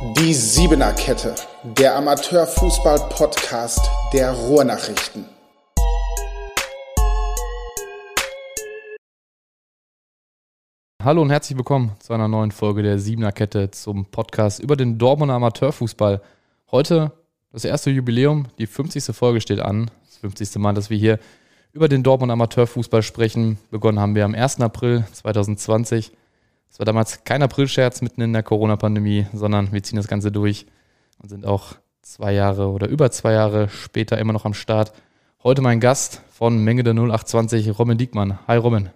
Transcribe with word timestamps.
Die 0.00 0.32
Siebener 0.32 0.92
Kette, 0.92 1.34
der 1.64 1.96
Amateurfußball-Podcast 1.96 3.90
der 4.12 4.30
Ruhrnachrichten. 4.30 5.24
Hallo 11.02 11.22
und 11.22 11.30
herzlich 11.30 11.58
willkommen 11.58 11.96
zu 11.98 12.12
einer 12.12 12.28
neuen 12.28 12.52
Folge 12.52 12.84
der 12.84 13.00
Siebener 13.00 13.32
Kette 13.32 13.72
zum 13.72 14.06
Podcast 14.06 14.60
über 14.60 14.76
den 14.76 14.98
Dortmunder 14.98 15.34
Amateurfußball. 15.34 16.22
Heute 16.70 17.10
das 17.50 17.64
erste 17.64 17.90
Jubiläum, 17.90 18.46
die 18.58 18.68
50. 18.68 19.16
Folge 19.16 19.40
steht 19.40 19.58
an. 19.58 19.90
Das 20.06 20.18
50. 20.18 20.54
Mal, 20.58 20.74
dass 20.74 20.90
wir 20.90 20.96
hier 20.96 21.18
über 21.72 21.88
den 21.88 22.04
Dortmunder 22.04 22.34
Amateurfußball 22.34 23.02
sprechen. 23.02 23.58
Begonnen 23.72 23.98
haben 23.98 24.14
wir 24.14 24.24
am 24.24 24.36
1. 24.36 24.60
April 24.60 25.04
2020. 25.12 26.12
Es 26.70 26.78
war 26.78 26.86
damals 26.86 27.24
kein 27.24 27.42
Aprilscherz 27.42 28.02
mitten 28.02 28.20
in 28.20 28.32
der 28.32 28.42
Corona-Pandemie, 28.42 29.26
sondern 29.32 29.72
wir 29.72 29.82
ziehen 29.82 29.96
das 29.96 30.08
Ganze 30.08 30.30
durch 30.30 30.66
und 31.18 31.28
sind 31.28 31.46
auch 31.46 31.74
zwei 32.02 32.32
Jahre 32.32 32.68
oder 32.68 32.88
über 32.88 33.10
zwei 33.10 33.32
Jahre 33.32 33.68
später 33.68 34.18
immer 34.18 34.32
noch 34.32 34.44
am 34.44 34.54
Start. 34.54 34.92
Heute 35.42 35.62
mein 35.62 35.80
Gast 35.80 36.22
von 36.32 36.62
Menge 36.62 36.82
der 36.82 36.94
0820, 36.94 37.78
Robin 37.78 37.98
Diekmann. 37.98 38.38
Hi 38.46 38.58
Robin. 38.58 38.90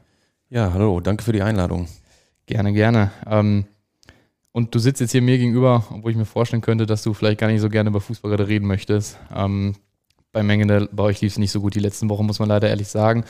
Ja, 0.48 0.72
hallo, 0.72 1.00
danke 1.00 1.24
für 1.24 1.32
die 1.32 1.42
Einladung. 1.42 1.88
Gerne, 2.46 2.72
gerne. 2.72 3.10
Ähm, 3.26 3.64
und 4.52 4.74
du 4.74 4.78
sitzt 4.78 5.00
jetzt 5.00 5.12
hier 5.12 5.22
mir 5.22 5.38
gegenüber, 5.38 5.84
obwohl 5.90 6.10
ich 6.10 6.16
mir 6.16 6.26
vorstellen 6.26 6.62
könnte, 6.62 6.84
dass 6.84 7.02
du 7.02 7.14
vielleicht 7.14 7.40
gar 7.40 7.46
nicht 7.48 7.60
so 7.60 7.70
gerne 7.70 7.88
über 7.88 8.00
Fußball 8.00 8.30
gerade 8.30 8.48
reden 8.48 8.66
möchtest. 8.66 9.18
Ähm, 9.34 9.74
bei 10.30 10.42
Menge 10.42 10.88
bei 10.92 11.02
euch 11.04 11.20
lief 11.20 11.32
es 11.32 11.38
nicht 11.38 11.52
so 11.52 11.60
gut 11.60 11.74
die 11.74 11.80
letzten 11.80 12.08
Wochen, 12.10 12.26
muss 12.26 12.38
man 12.38 12.48
leider 12.48 12.68
ehrlich 12.68 12.88
sagen. 12.88 13.24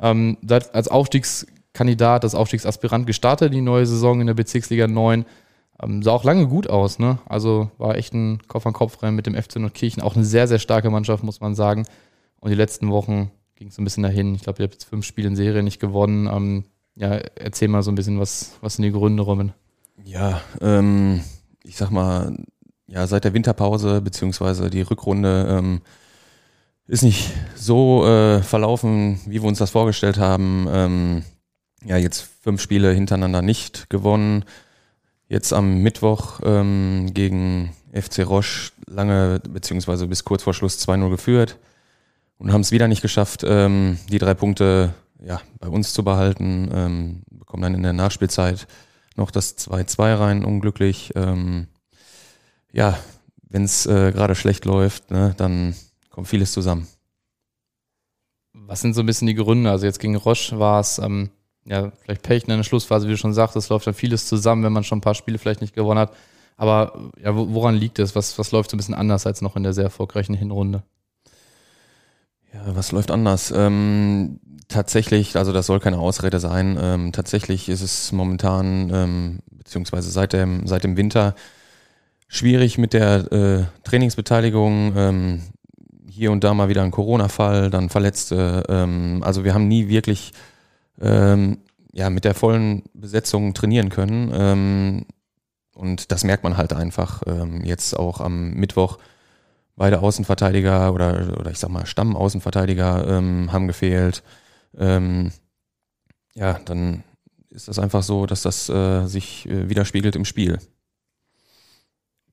Ähm, 0.00 0.36
als 0.48 0.90
Aufstiegskandidat, 1.80 2.24
als 2.24 2.34
Aufstiegsaspirant 2.34 3.06
gestartet, 3.06 3.54
die 3.54 3.62
neue 3.62 3.86
Saison 3.86 4.20
in 4.20 4.26
der 4.26 4.34
Bezirksliga 4.34 4.86
9. 4.86 5.24
Ähm, 5.82 6.02
sah 6.02 6.12
auch 6.12 6.24
lange 6.24 6.46
gut 6.46 6.68
aus, 6.68 6.98
ne? 6.98 7.18
Also 7.26 7.70
war 7.78 7.96
echt 7.96 8.12
ein 8.12 8.38
Kopf-an-Kopf-Rennen 8.48 9.16
mit 9.16 9.26
dem 9.26 9.34
FC 9.34 9.56
Nordkirchen. 9.56 10.02
Auch 10.02 10.14
eine 10.14 10.24
sehr, 10.24 10.46
sehr 10.46 10.58
starke 10.58 10.90
Mannschaft, 10.90 11.24
muss 11.24 11.40
man 11.40 11.54
sagen. 11.54 11.86
Und 12.38 12.50
die 12.50 12.56
letzten 12.56 12.90
Wochen 12.90 13.30
ging 13.56 13.68
es 13.68 13.78
ein 13.78 13.84
bisschen 13.84 14.02
dahin. 14.02 14.34
Ich 14.34 14.42
glaube, 14.42 14.60
ihr 14.60 14.64
habt 14.64 14.74
jetzt 14.74 14.84
fünf 14.84 15.06
Spiele 15.06 15.28
in 15.28 15.36
Serie 15.36 15.62
nicht 15.62 15.80
gewonnen. 15.80 16.26
Ähm, 16.26 16.64
ja, 16.96 17.12
erzähl 17.36 17.68
mal 17.68 17.82
so 17.82 17.90
ein 17.90 17.94
bisschen, 17.94 18.20
was, 18.20 18.52
was 18.60 18.76
sind 18.76 18.84
die 18.84 18.92
Gründe, 18.92 19.22
Robin? 19.22 19.52
Ja, 20.04 20.42
ähm, 20.60 21.22
ich 21.64 21.76
sag 21.76 21.90
mal, 21.90 22.36
ja, 22.88 23.06
seit 23.06 23.24
der 23.24 23.32
Winterpause 23.32 24.02
beziehungsweise 24.02 24.68
die 24.68 24.82
Rückrunde 24.82 25.46
ähm, 25.48 25.80
ist 26.86 27.04
nicht 27.04 27.30
so 27.54 28.04
äh, 28.06 28.42
verlaufen, 28.42 29.20
wie 29.24 29.40
wir 29.40 29.48
uns 29.48 29.58
das 29.58 29.70
vorgestellt 29.70 30.18
haben. 30.18 30.66
Ähm, 30.70 31.22
ja, 31.84 31.96
jetzt 31.96 32.28
fünf 32.42 32.60
Spiele 32.60 32.92
hintereinander 32.92 33.42
nicht 33.42 33.90
gewonnen. 33.90 34.44
Jetzt 35.28 35.52
am 35.52 35.78
Mittwoch 35.78 36.40
ähm, 36.44 37.10
gegen 37.14 37.72
FC 37.92 38.26
Roche 38.26 38.72
lange 38.86 39.40
beziehungsweise 39.48 40.06
bis 40.06 40.24
kurz 40.24 40.42
vor 40.42 40.54
Schluss 40.54 40.78
2-0 40.86 41.10
geführt 41.10 41.58
und 42.38 42.52
haben 42.52 42.62
es 42.62 42.72
wieder 42.72 42.88
nicht 42.88 43.02
geschafft, 43.02 43.44
ähm, 43.46 43.98
die 44.08 44.18
drei 44.18 44.34
Punkte 44.34 44.94
ja, 45.22 45.40
bei 45.58 45.68
uns 45.68 45.92
zu 45.92 46.02
behalten. 46.02 46.70
Ähm, 46.72 47.22
bekommen 47.30 47.62
dann 47.62 47.74
in 47.74 47.82
der 47.82 47.92
Nachspielzeit 47.92 48.66
noch 49.16 49.30
das 49.30 49.56
2-2 49.58 50.18
rein, 50.18 50.44
unglücklich. 50.44 51.12
Ähm, 51.14 51.68
ja, 52.72 52.98
wenn 53.48 53.64
es 53.64 53.86
äh, 53.86 54.12
gerade 54.12 54.34
schlecht 54.34 54.64
läuft, 54.64 55.10
ne, 55.10 55.34
dann 55.36 55.74
kommt 56.10 56.28
vieles 56.28 56.52
zusammen. 56.52 56.86
Was 58.52 58.80
sind 58.80 58.94
so 58.94 59.00
ein 59.00 59.06
bisschen 59.06 59.26
die 59.26 59.34
Gründe? 59.34 59.70
Also 59.70 59.86
jetzt 59.86 59.98
gegen 59.98 60.16
Roche 60.16 60.58
war 60.58 60.80
es 60.80 60.98
ähm, 60.98 61.30
ja 61.64 61.92
vielleicht 62.02 62.22
Pech 62.22 62.44
in 62.44 62.56
der 62.56 62.62
Schlussphase, 62.62 63.06
wie 63.06 63.12
du 63.12 63.16
schon 63.16 63.34
sagst, 63.34 63.56
es 63.56 63.68
läuft 63.68 63.86
dann 63.86 63.94
vieles 63.94 64.26
zusammen, 64.26 64.64
wenn 64.64 64.72
man 64.72 64.84
schon 64.84 64.98
ein 64.98 65.02
paar 65.02 65.14
Spiele 65.14 65.38
vielleicht 65.38 65.60
nicht 65.60 65.74
gewonnen 65.74 66.00
hat. 66.00 66.12
Aber 66.56 67.10
ja, 67.22 67.34
woran 67.34 67.74
liegt 67.74 67.98
es? 67.98 68.14
Was, 68.14 68.38
was 68.38 68.52
läuft 68.52 68.70
so 68.70 68.76
ein 68.76 68.78
bisschen 68.78 68.94
anders 68.94 69.26
als 69.26 69.40
noch 69.40 69.56
in 69.56 69.62
der 69.62 69.72
sehr 69.72 69.84
erfolgreichen 69.84 70.34
Hinrunde? 70.34 70.82
Ja, 72.52 72.76
was 72.76 72.92
läuft 72.92 73.10
anders? 73.10 73.52
Ähm, 73.56 74.40
tatsächlich, 74.68 75.36
also 75.36 75.52
das 75.52 75.66
soll 75.66 75.80
keine 75.80 75.98
Ausrede 75.98 76.38
sein. 76.38 76.78
Ähm, 76.80 77.12
tatsächlich 77.12 77.68
ist 77.68 77.80
es 77.80 78.12
momentan, 78.12 78.90
ähm, 78.92 79.38
beziehungsweise 79.50 80.10
seit 80.10 80.32
dem, 80.32 80.66
seit 80.66 80.84
dem 80.84 80.96
Winter, 80.96 81.34
schwierig 82.28 82.76
mit 82.76 82.92
der 82.92 83.32
äh, 83.32 83.64
Trainingsbeteiligung. 83.84 84.92
Ähm, 84.96 85.42
hier 86.08 86.32
und 86.32 86.44
da 86.44 86.52
mal 86.52 86.68
wieder 86.68 86.82
ein 86.82 86.90
Corona-Fall, 86.90 87.70
dann 87.70 87.88
Verletzte. 87.88 88.64
Ähm, 88.68 89.22
also 89.24 89.44
wir 89.44 89.54
haben 89.54 89.68
nie 89.68 89.88
wirklich 89.88 90.32
ähm, 91.00 91.58
ja, 91.92 92.10
mit 92.10 92.24
der 92.24 92.34
vollen 92.34 92.84
Besetzung 92.94 93.54
trainieren 93.54 93.88
können. 93.88 94.30
Ähm, 94.32 95.06
und 95.74 96.12
das 96.12 96.24
merkt 96.24 96.44
man 96.44 96.56
halt 96.56 96.72
einfach 96.72 97.22
ähm, 97.26 97.64
jetzt 97.64 97.98
auch 97.98 98.20
am 98.20 98.52
Mittwoch 98.52 98.98
beide 99.76 100.00
Außenverteidiger 100.00 100.92
oder, 100.92 101.38
oder 101.38 101.50
ich 101.50 101.58
sag 101.58 101.70
mal 101.70 101.86
Stammaußenverteidiger 101.86 103.06
ähm, 103.08 103.50
haben 103.52 103.66
gefehlt. 103.66 104.22
Ähm, 104.76 105.32
ja, 106.34 106.60
dann 106.64 107.02
ist 107.50 107.68
das 107.68 107.78
einfach 107.78 108.02
so, 108.02 108.26
dass 108.26 108.42
das 108.42 108.68
äh, 108.68 109.06
sich 109.06 109.48
äh, 109.48 109.68
widerspiegelt 109.68 110.16
im 110.16 110.24
Spiel. 110.24 110.58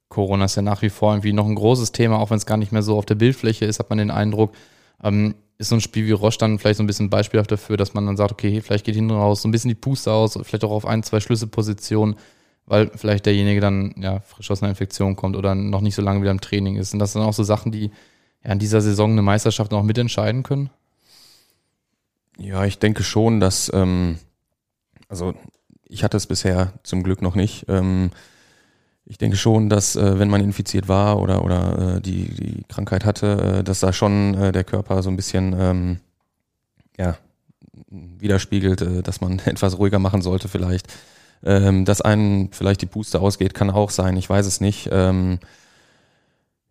Corona 0.09 0.45
ist 0.45 0.55
ja 0.55 0.61
nach 0.61 0.81
wie 0.81 0.89
vor 0.89 1.13
irgendwie 1.13 1.34
noch 1.34 1.47
ein 1.47 1.55
großes 1.55 1.91
Thema, 1.91 2.19
auch 2.19 2.29
wenn 2.29 2.38
es 2.38 2.45
gar 2.45 2.57
nicht 2.57 2.72
mehr 2.72 2.84
so 2.84 2.97
auf 2.97 3.05
der 3.05 3.16
Bildfläche 3.16 3.66
ist, 3.66 3.79
hat 3.79 3.89
man 3.89 3.97
den 3.97 4.11
Eindruck. 4.11 4.53
Ähm, 5.03 5.35
ist 5.58 5.69
so 5.69 5.75
ein 5.75 5.81
Spiel 5.81 6.06
wie 6.06 6.12
Roche 6.12 6.38
dann 6.38 6.59
vielleicht 6.59 6.78
so 6.78 6.84
ein 6.84 6.88
bisschen 6.88 7.09
beispielhaft 7.09 7.52
dafür, 7.52 7.78
dass 7.78 7.94
man 7.94 8.06
dann 8.06 8.18
sagt, 8.18 8.31
okay, 8.31 8.62
vielleicht 8.62 8.85
geht 8.85 8.96
hinten 8.96 9.12
raus 9.12 9.41
so 9.41 9.47
ein 9.47 9.52
bisschen 9.52 9.69
die 9.69 9.75
Puste 9.75 10.12
aus, 10.12 10.38
vielleicht 10.44 10.63
auch 10.63 10.72
auf 10.72 10.85
ein, 10.85 11.03
zwei 11.03 11.19
Schlüsselpositionen 11.19 12.16
weil 12.68 12.91
vielleicht 12.94 13.25
derjenige 13.25 13.62
dann 13.62 13.96
ja 13.97 14.19
frisch 14.19 14.52
aus 14.52 14.62
einer 14.62 14.69
Infektion 14.69 15.16
kommt 15.16 15.35
oder 15.35 15.56
noch 15.56 15.81
nicht 15.81 15.96
so 15.96 16.02
lange 16.02 16.22
wieder 16.22 16.31
im 16.31 16.41
Training 16.41 16.75
ist. 16.75 16.94
Und 16.94 17.00
das 17.00 17.13
sind 17.13 17.22
auch 17.22 17.34
so 17.34 17.44
Sachen, 17.44 17.72
die 17.72 17.91
ja 18.44 18.52
in 18.52 18.59
dieser 18.59 18.81
Saison 18.81 19.12
eine 19.12 19.22
Meisterschaft 19.22 19.72
noch 19.72 19.84
mitentscheiden 19.84 20.44
können? 20.44 20.69
Ja, 22.38 22.66
ich 22.66 22.78
denke 22.78 23.03
schon, 23.03 23.40
dass, 23.40 23.72
ähm, 23.74 24.19
also 25.08 25.34
ich 25.85 26.03
hatte 26.03 26.18
es 26.18 26.28
bisher 26.28 26.74
zum 26.84 27.03
Glück 27.03 27.22
noch 27.22 27.35
nicht. 27.35 27.66
Ähm, 27.69 28.12
ich 29.09 29.18
denke 29.18 29.38
schon, 29.38 29.69
dass 29.69 29.95
äh, 29.95 30.19
wenn 30.19 30.29
man 30.29 30.44
infiziert 30.44 30.88
war 30.88 31.19
oder, 31.19 31.44
oder 31.44 31.95
äh, 31.95 32.01
die, 32.01 32.29
die 32.29 32.63
Krankheit 32.68 33.06
hatte, 33.06 33.59
äh, 33.59 33.63
dass 33.63 33.79
da 33.79 33.94
schon 33.94 34.34
äh, 34.35 34.51
der 34.51 34.66
Körper 34.66 35.01
so 35.01 35.09
ein 35.09 35.16
bisschen 35.16 35.56
ähm, 35.57 36.00
ja, 36.97 37.17
widerspiegelt, 37.90 38.81
äh, 38.81 39.03
dass 39.03 39.22
man 39.22 39.40
etwas 39.46 39.78
ruhiger 39.78 40.00
machen 40.00 40.22
sollte 40.22 40.47
vielleicht. 40.50 40.94
Ähm, 41.44 41.85
dass 41.85 42.01
einem 42.01 42.50
vielleicht 42.51 42.81
die 42.81 42.88
Puste 42.88 43.22
ausgeht, 43.22 43.53
kann 43.53 43.69
auch 43.69 43.91
sein, 43.91 44.17
ich 44.17 44.29
weiß 44.29 44.46
es 44.46 44.59
nicht. 44.59 44.90
Ähm, 44.91 45.40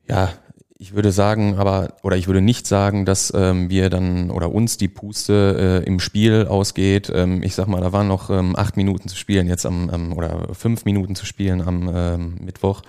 ja, 0.08 0.30
ich 0.78 0.94
würde 0.94 1.10
sagen, 1.10 1.56
aber, 1.56 1.94
oder 2.02 2.16
ich 2.16 2.26
würde 2.26 2.42
nicht 2.42 2.66
sagen, 2.66 3.06
dass 3.06 3.32
ähm, 3.34 3.70
wir 3.70 3.88
dann 3.88 4.30
oder 4.30 4.52
uns 4.52 4.76
die 4.76 4.88
Puste 4.88 5.82
äh, 5.84 5.86
im 5.86 6.00
Spiel 6.00 6.46
ausgeht. 6.46 7.10
Ähm, 7.14 7.42
ich 7.42 7.54
sag 7.54 7.66
mal, 7.66 7.80
da 7.80 7.92
waren 7.92 8.08
noch 8.08 8.28
ähm, 8.28 8.54
acht 8.56 8.76
Minuten 8.76 9.08
zu 9.08 9.16
spielen, 9.16 9.48
jetzt 9.48 9.64
am, 9.64 9.90
ähm, 9.92 10.12
oder 10.12 10.54
fünf 10.54 10.84
Minuten 10.84 11.14
zu 11.14 11.24
spielen 11.24 11.62
am 11.62 11.90
ähm, 11.94 12.36
Mittwoch. 12.42 12.82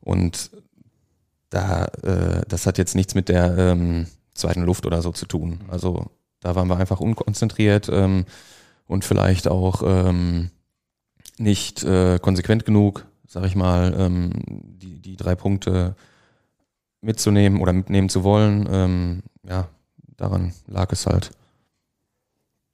Und 0.00 0.50
da, 1.50 1.86
äh, 2.02 2.42
das 2.48 2.66
hat 2.66 2.78
jetzt 2.78 2.94
nichts 2.94 3.16
mit 3.16 3.28
der 3.28 3.58
ähm, 3.58 4.06
zweiten 4.34 4.62
Luft 4.62 4.86
oder 4.86 5.02
so 5.02 5.10
zu 5.10 5.26
tun. 5.26 5.60
Also 5.68 6.06
da 6.40 6.54
waren 6.54 6.68
wir 6.68 6.76
einfach 6.76 7.00
unkonzentriert 7.00 7.88
ähm, 7.90 8.26
und 8.86 9.04
vielleicht 9.04 9.48
auch 9.48 9.82
ähm, 9.84 10.50
nicht 11.38 11.82
äh, 11.82 12.20
konsequent 12.20 12.64
genug, 12.64 13.06
sag 13.26 13.44
ich 13.44 13.56
mal, 13.56 13.92
ähm, 13.98 14.30
die, 14.46 15.00
die 15.00 15.16
drei 15.16 15.34
Punkte 15.34 15.96
mitzunehmen 17.04 17.60
oder 17.60 17.72
mitnehmen 17.72 18.08
zu 18.08 18.24
wollen. 18.24 18.68
Ähm, 18.70 19.22
ja, 19.48 19.68
daran 20.16 20.52
lag 20.66 20.90
es 20.92 21.06
halt. 21.06 21.30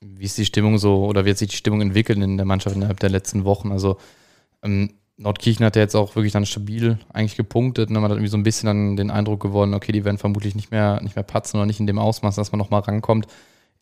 Wie 0.00 0.24
ist 0.24 0.38
die 0.38 0.46
Stimmung 0.46 0.78
so 0.78 1.04
oder 1.04 1.24
wie 1.24 1.30
hat 1.30 1.38
sich 1.38 1.50
die 1.50 1.56
Stimmung 1.56 1.80
entwickelt 1.80 2.18
in 2.18 2.36
der 2.36 2.46
Mannschaft 2.46 2.76
innerhalb 2.76 3.00
der 3.00 3.10
letzten 3.10 3.44
Wochen? 3.44 3.70
Also 3.70 3.98
ähm, 4.62 4.94
Nordkirchen 5.18 5.66
hat 5.66 5.76
ja 5.76 5.82
jetzt 5.82 5.94
auch 5.94 6.16
wirklich 6.16 6.32
dann 6.32 6.46
stabil 6.46 6.98
eigentlich 7.12 7.36
gepunktet 7.36 7.90
und 7.90 7.94
man 7.94 8.04
hat 8.04 8.12
irgendwie 8.12 8.28
so 8.28 8.38
ein 8.38 8.42
bisschen 8.42 8.66
dann 8.66 8.96
den 8.96 9.10
Eindruck 9.10 9.40
gewonnen, 9.40 9.74
okay, 9.74 9.92
die 9.92 10.04
werden 10.04 10.16
vermutlich 10.16 10.54
nicht 10.54 10.70
mehr, 10.70 11.00
nicht 11.02 11.16
mehr 11.16 11.22
patzen 11.22 11.58
oder 11.58 11.66
nicht 11.66 11.80
in 11.80 11.86
dem 11.86 11.98
Ausmaß, 11.98 12.36
dass 12.36 12.52
man 12.52 12.58
nochmal 12.58 12.80
rankommt. 12.80 13.26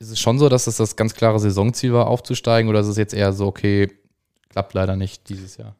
Ist 0.00 0.10
es 0.10 0.18
schon 0.18 0.38
so, 0.38 0.48
dass 0.48 0.64
das 0.64 0.76
das 0.76 0.96
ganz 0.96 1.14
klare 1.14 1.38
Saisonziel 1.38 1.92
war, 1.92 2.08
aufzusteigen 2.08 2.68
oder 2.68 2.80
ist 2.80 2.88
es 2.88 2.96
jetzt 2.96 3.14
eher 3.14 3.32
so, 3.32 3.46
okay, 3.46 3.88
klappt 4.48 4.74
leider 4.74 4.96
nicht 4.96 5.28
dieses 5.28 5.56
Jahr. 5.56 5.76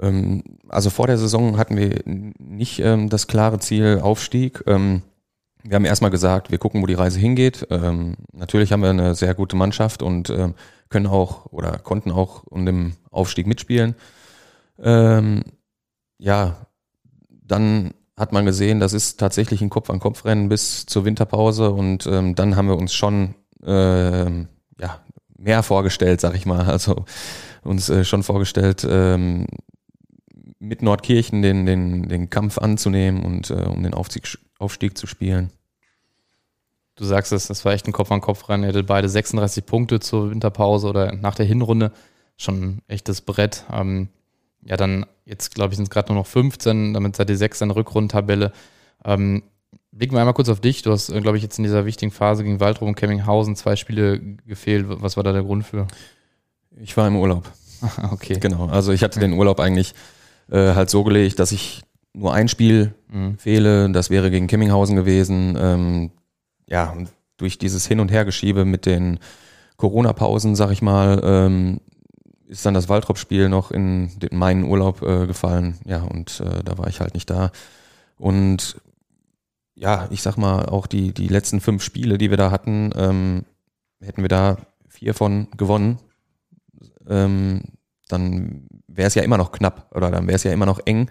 Ähm, 0.00 0.42
also 0.68 0.90
vor 0.90 1.06
der 1.06 1.18
Saison 1.18 1.58
hatten 1.58 1.76
wir 1.76 2.02
nicht 2.04 2.80
ähm, 2.80 3.08
das 3.08 3.26
klare 3.26 3.58
Ziel 3.58 4.00
Aufstieg. 4.02 4.62
Ähm, 4.66 5.02
wir 5.62 5.74
haben 5.74 5.84
erstmal 5.84 6.10
gesagt, 6.10 6.50
wir 6.50 6.58
gucken, 6.58 6.82
wo 6.82 6.86
die 6.86 6.94
Reise 6.94 7.18
hingeht. 7.18 7.66
Ähm, 7.70 8.16
natürlich 8.32 8.72
haben 8.72 8.82
wir 8.82 8.90
eine 8.90 9.14
sehr 9.14 9.34
gute 9.34 9.56
Mannschaft 9.56 10.02
und 10.02 10.30
ähm, 10.30 10.54
können 10.88 11.06
auch 11.06 11.46
oder 11.46 11.78
konnten 11.78 12.10
auch 12.10 12.44
um 12.44 12.64
den 12.64 12.94
Aufstieg 13.10 13.46
mitspielen. 13.46 13.94
Ähm, 14.78 15.42
ja, 16.18 16.56
dann 17.28 17.92
hat 18.16 18.32
man 18.32 18.46
gesehen, 18.46 18.80
das 18.80 18.92
ist 18.92 19.18
tatsächlich 19.20 19.60
ein 19.60 19.70
Kopf-an-Kopf-Rennen 19.70 20.48
bis 20.48 20.86
zur 20.86 21.04
Winterpause 21.04 21.70
und 21.70 22.04
dann 22.04 22.56
haben 22.56 22.66
wir 22.66 22.76
uns 22.76 22.92
schon 22.92 23.36
äh, 23.64 24.24
ja, 24.80 25.00
mehr 25.36 25.62
vorgestellt, 25.62 26.20
sag 26.20 26.34
ich 26.34 26.46
mal. 26.46 26.66
Also 26.66 27.04
uns 27.62 27.88
äh, 27.88 28.04
schon 28.04 28.22
vorgestellt, 28.22 28.86
ähm, 28.88 29.46
mit 30.58 30.82
Nordkirchen 30.82 31.42
den, 31.42 31.66
den, 31.66 32.08
den 32.08 32.30
Kampf 32.30 32.58
anzunehmen 32.58 33.24
und 33.24 33.50
äh, 33.50 33.64
um 33.64 33.82
den 33.82 33.94
Aufstieg, 33.94 34.38
Aufstieg 34.58 34.98
zu 34.98 35.06
spielen. 35.06 35.50
Du 36.96 37.04
sagst 37.04 37.32
es, 37.32 37.46
das 37.46 37.64
war 37.64 37.72
echt 37.72 37.86
ein 37.86 37.92
Kopf 37.92 38.10
an 38.10 38.20
Kopf 38.20 38.48
rein. 38.48 38.62
Ihr 38.62 38.70
hattet 38.70 38.88
beide 38.88 39.08
36 39.08 39.64
Punkte 39.64 40.00
zur 40.00 40.30
Winterpause 40.30 40.88
oder 40.88 41.14
nach 41.14 41.36
der 41.36 41.46
Hinrunde. 41.46 41.92
Schon 42.36 42.60
ein 42.60 42.82
echtes 42.88 43.20
Brett. 43.20 43.64
Ähm, 43.72 44.08
ja, 44.62 44.76
dann 44.76 45.06
jetzt, 45.24 45.54
glaube 45.54 45.72
ich, 45.72 45.76
sind 45.76 45.84
es 45.84 45.90
gerade 45.90 46.12
nur 46.12 46.20
noch 46.20 46.26
15, 46.26 46.94
damit 46.94 47.14
seid 47.14 47.30
ihr 47.30 47.36
sechs 47.36 47.60
in 47.60 47.68
der 47.68 47.76
Rückrundentabelle. 47.76 48.52
Ähm, 49.04 49.44
blicken 49.92 50.14
wir 50.14 50.20
einmal 50.20 50.34
kurz 50.34 50.48
auf 50.48 50.60
dich. 50.60 50.82
Du 50.82 50.90
hast, 50.90 51.08
äh, 51.10 51.20
glaube 51.20 51.36
ich, 51.36 51.42
jetzt 51.42 51.58
in 51.58 51.64
dieser 51.64 51.84
wichtigen 51.84 52.10
Phase 52.10 52.42
gegen 52.42 52.58
Waldrum 52.58 52.88
und 52.88 52.94
Kemminghausen 52.96 53.54
zwei 53.54 53.76
Spiele 53.76 54.18
gefehlt. 54.46 54.86
Was 54.88 55.16
war 55.16 55.22
da 55.22 55.32
der 55.32 55.42
Grund 55.42 55.64
für? 55.64 55.86
Ich 56.80 56.96
war 56.96 57.06
im 57.06 57.16
Urlaub. 57.16 57.50
okay. 58.10 58.38
Genau. 58.40 58.66
Also 58.66 58.92
ich 58.92 59.04
hatte 59.04 59.20
den 59.20 59.34
Urlaub 59.34 59.60
eigentlich 59.60 59.94
äh, 60.50 60.74
halt 60.74 60.90
so 60.90 61.04
gelegt, 61.04 61.38
dass 61.38 61.52
ich 61.52 61.82
nur 62.14 62.32
ein 62.34 62.48
Spiel 62.48 62.94
mhm. 63.10 63.38
fehle. 63.38 63.90
Das 63.90 64.10
wäre 64.10 64.30
gegen 64.30 64.46
Kemminghausen 64.46 64.96
gewesen. 64.96 65.56
Ähm, 65.60 66.10
ja, 66.66 66.94
durch 67.36 67.58
dieses 67.58 67.86
Hin- 67.86 68.00
und 68.00 68.10
Hergeschiebe 68.10 68.64
mit 68.64 68.86
den 68.86 69.18
Corona-Pausen, 69.76 70.56
sag 70.56 70.70
ich 70.72 70.82
mal, 70.82 71.20
ähm, 71.22 71.80
ist 72.46 72.66
dann 72.66 72.74
das 72.74 72.88
Waldrop-Spiel 72.88 73.48
noch 73.48 73.70
in, 73.70 74.10
in 74.20 74.38
meinen 74.38 74.64
Urlaub 74.64 75.02
äh, 75.02 75.26
gefallen. 75.26 75.78
Ja, 75.84 76.02
und 76.02 76.40
äh, 76.40 76.64
da 76.64 76.78
war 76.78 76.88
ich 76.88 77.00
halt 77.00 77.14
nicht 77.14 77.30
da. 77.30 77.52
Und 78.16 78.80
ja, 79.74 80.08
ich 80.10 80.22
sag 80.22 80.36
mal, 80.36 80.66
auch 80.66 80.86
die, 80.86 81.12
die 81.12 81.28
letzten 81.28 81.60
fünf 81.60 81.82
Spiele, 81.82 82.18
die 82.18 82.30
wir 82.30 82.36
da 82.36 82.50
hatten, 82.50 82.90
ähm, 82.96 83.44
hätten 84.00 84.22
wir 84.22 84.28
da 84.28 84.56
vier 84.88 85.14
von 85.14 85.46
gewonnen, 85.56 85.98
ähm, 87.08 87.62
dann 88.08 88.66
wäre 88.86 89.08
es 89.08 89.14
ja 89.14 89.22
immer 89.22 89.38
noch 89.38 89.52
knapp 89.52 89.90
oder 89.94 90.10
dann 90.10 90.26
wäre 90.26 90.36
es 90.36 90.44
ja 90.44 90.52
immer 90.52 90.66
noch 90.66 90.80
eng. 90.84 91.10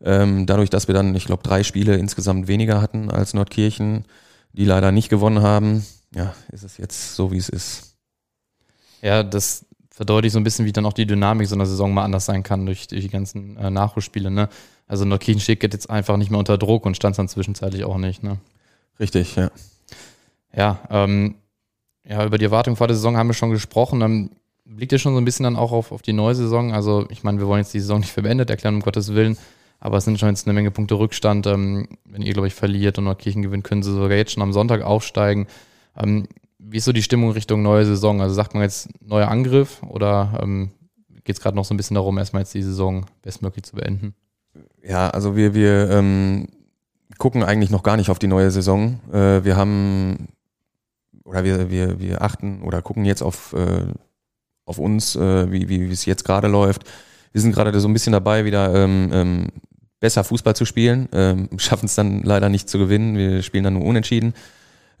Ähm, 0.00 0.46
dadurch, 0.46 0.70
dass 0.70 0.88
wir 0.88 0.94
dann, 0.94 1.14
ich 1.14 1.26
glaube, 1.26 1.42
drei 1.42 1.62
Spiele 1.64 1.96
insgesamt 1.96 2.48
weniger 2.48 2.80
hatten 2.80 3.10
als 3.10 3.34
Nordkirchen, 3.34 4.04
die 4.52 4.64
leider 4.64 4.92
nicht 4.92 5.08
gewonnen 5.08 5.42
haben, 5.42 5.84
ja, 6.14 6.34
ist 6.52 6.62
es 6.62 6.78
jetzt 6.78 7.14
so, 7.14 7.32
wie 7.32 7.36
es 7.36 7.48
ist. 7.48 7.96
Ja, 9.02 9.22
das 9.22 9.66
verdeutlicht 9.90 10.32
so 10.32 10.38
ein 10.38 10.44
bisschen, 10.44 10.64
wie 10.64 10.72
dann 10.72 10.86
auch 10.86 10.92
die 10.92 11.06
Dynamik 11.06 11.48
so 11.48 11.54
einer 11.54 11.66
Saison 11.66 11.92
mal 11.92 12.04
anders 12.04 12.24
sein 12.24 12.42
kann 12.42 12.66
durch, 12.66 12.86
durch 12.86 13.02
die 13.02 13.10
ganzen 13.10 13.56
äh, 13.56 13.70
Nachholspiele. 13.70 14.30
Ne? 14.30 14.48
Also 14.86 15.04
Nordkirchen 15.04 15.40
steht 15.40 15.62
jetzt 15.62 15.90
einfach 15.90 16.16
nicht 16.16 16.30
mehr 16.30 16.38
unter 16.38 16.56
Druck 16.56 16.86
und 16.86 16.96
stand 16.96 17.18
dann 17.18 17.28
zwischenzeitlich 17.28 17.84
auch 17.84 17.98
nicht. 17.98 18.22
Ne? 18.22 18.38
Richtig, 19.00 19.34
ja. 19.36 19.50
Ja, 20.54 20.80
ähm, 20.90 21.34
ja, 22.04 22.24
über 22.24 22.38
die 22.38 22.44
Erwartung 22.44 22.76
vor 22.76 22.86
der 22.86 22.96
Saison 22.96 23.16
haben 23.16 23.28
wir 23.28 23.34
schon 23.34 23.50
gesprochen. 23.50 24.30
Blickt 24.68 24.92
ihr 24.92 24.98
schon 24.98 25.14
so 25.14 25.20
ein 25.20 25.24
bisschen 25.24 25.44
dann 25.44 25.56
auch 25.56 25.72
auf, 25.72 25.92
auf 25.92 26.02
die 26.02 26.12
neue 26.12 26.34
Saison? 26.34 26.72
Also, 26.72 27.06
ich 27.10 27.24
meine, 27.24 27.38
wir 27.38 27.46
wollen 27.46 27.60
jetzt 27.60 27.72
die 27.72 27.80
Saison 27.80 28.00
nicht 28.00 28.12
verbeendet 28.12 28.50
erklären, 28.50 28.76
um 28.76 28.82
Gottes 28.82 29.14
Willen. 29.14 29.38
Aber 29.80 29.96
es 29.96 30.04
sind 30.04 30.18
schon 30.18 30.28
jetzt 30.28 30.46
eine 30.46 30.54
Menge 30.54 30.70
Punkte 30.70 30.94
Rückstand. 30.94 31.46
Ähm, 31.46 31.88
wenn 32.04 32.22
ihr, 32.22 32.32
glaube 32.32 32.48
ich, 32.48 32.54
verliert 32.54 32.98
und 32.98 33.04
Nordkirchen 33.04 33.42
gewinnt, 33.42 33.64
können 33.64 33.82
sie 33.82 33.92
sogar 33.92 34.16
jetzt 34.16 34.32
schon 34.32 34.42
am 34.42 34.52
Sonntag 34.52 34.82
aufsteigen. 34.82 35.46
Ähm, 35.96 36.26
wie 36.58 36.78
ist 36.78 36.84
so 36.84 36.92
die 36.92 37.02
Stimmung 37.02 37.30
Richtung 37.30 37.62
neue 37.62 37.86
Saison? 37.86 38.20
Also 38.20 38.34
sagt 38.34 38.54
man 38.54 38.62
jetzt 38.62 38.88
neuer 39.00 39.28
Angriff 39.28 39.82
oder 39.84 40.38
ähm, 40.42 40.70
geht 41.24 41.36
es 41.36 41.42
gerade 41.42 41.56
noch 41.56 41.64
so 41.64 41.72
ein 41.72 41.76
bisschen 41.76 41.94
darum, 41.94 42.18
erstmal 42.18 42.42
jetzt 42.42 42.54
die 42.54 42.62
Saison 42.62 43.06
bestmöglich 43.22 43.64
zu 43.64 43.76
beenden? 43.76 44.14
Ja, 44.82 45.10
also 45.10 45.36
wir, 45.36 45.54
wir 45.54 45.90
ähm, 45.90 46.48
gucken 47.18 47.42
eigentlich 47.42 47.70
noch 47.70 47.82
gar 47.82 47.96
nicht 47.96 48.10
auf 48.10 48.18
die 48.18 48.26
neue 48.26 48.50
Saison. 48.50 49.00
Äh, 49.12 49.44
wir 49.44 49.56
haben 49.56 50.28
oder 51.24 51.44
wir, 51.44 51.70
wir, 51.70 52.00
wir 52.00 52.22
achten 52.22 52.62
oder 52.62 52.82
gucken 52.82 53.04
jetzt 53.04 53.22
auf, 53.22 53.52
äh, 53.52 53.92
auf 54.68 54.78
uns, 54.78 55.16
äh, 55.16 55.50
wie, 55.50 55.68
wie, 55.68 55.90
es 55.90 56.04
jetzt 56.04 56.24
gerade 56.24 56.48
läuft. 56.48 56.84
Wir 57.32 57.40
sind 57.40 57.54
gerade 57.54 57.78
so 57.80 57.88
ein 57.88 57.92
bisschen 57.92 58.12
dabei, 58.12 58.44
wieder 58.44 58.74
ähm, 58.74 59.10
ähm, 59.12 59.46
besser 60.00 60.24
Fußball 60.24 60.54
zu 60.54 60.64
spielen, 60.64 61.08
ähm, 61.12 61.48
schaffen 61.56 61.86
es 61.86 61.94
dann 61.94 62.22
leider 62.22 62.48
nicht 62.48 62.68
zu 62.68 62.78
gewinnen. 62.78 63.16
Wir 63.16 63.42
spielen 63.42 63.64
dann 63.64 63.74
nur 63.74 63.84
unentschieden. 63.84 64.34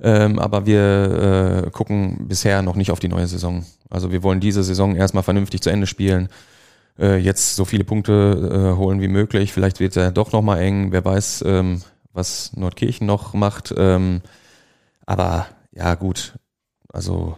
Ähm, 0.00 0.38
aber 0.38 0.64
wir 0.64 1.64
äh, 1.66 1.70
gucken 1.70 2.28
bisher 2.28 2.62
noch 2.62 2.76
nicht 2.76 2.92
auf 2.92 3.00
die 3.00 3.08
neue 3.08 3.26
Saison. 3.26 3.66
Also 3.90 4.12
wir 4.12 4.22
wollen 4.22 4.40
diese 4.40 4.62
Saison 4.62 4.94
erstmal 4.94 5.24
vernünftig 5.24 5.60
zu 5.60 5.70
Ende 5.70 5.86
spielen. 5.88 6.28
Äh, 6.98 7.16
jetzt 7.16 7.56
so 7.56 7.64
viele 7.64 7.84
Punkte 7.84 8.72
äh, 8.72 8.78
holen 8.78 9.00
wie 9.00 9.08
möglich. 9.08 9.52
Vielleicht 9.52 9.80
wird 9.80 9.90
es 9.90 9.96
ja 9.96 10.10
doch 10.10 10.32
nochmal 10.32 10.60
eng. 10.60 10.92
Wer 10.92 11.04
weiß, 11.04 11.44
ähm, 11.46 11.82
was 12.12 12.56
Nordkirchen 12.56 13.06
noch 13.06 13.34
macht. 13.34 13.74
Ähm, 13.76 14.22
aber 15.04 15.46
ja, 15.72 15.94
gut. 15.94 16.34
Also 16.92 17.36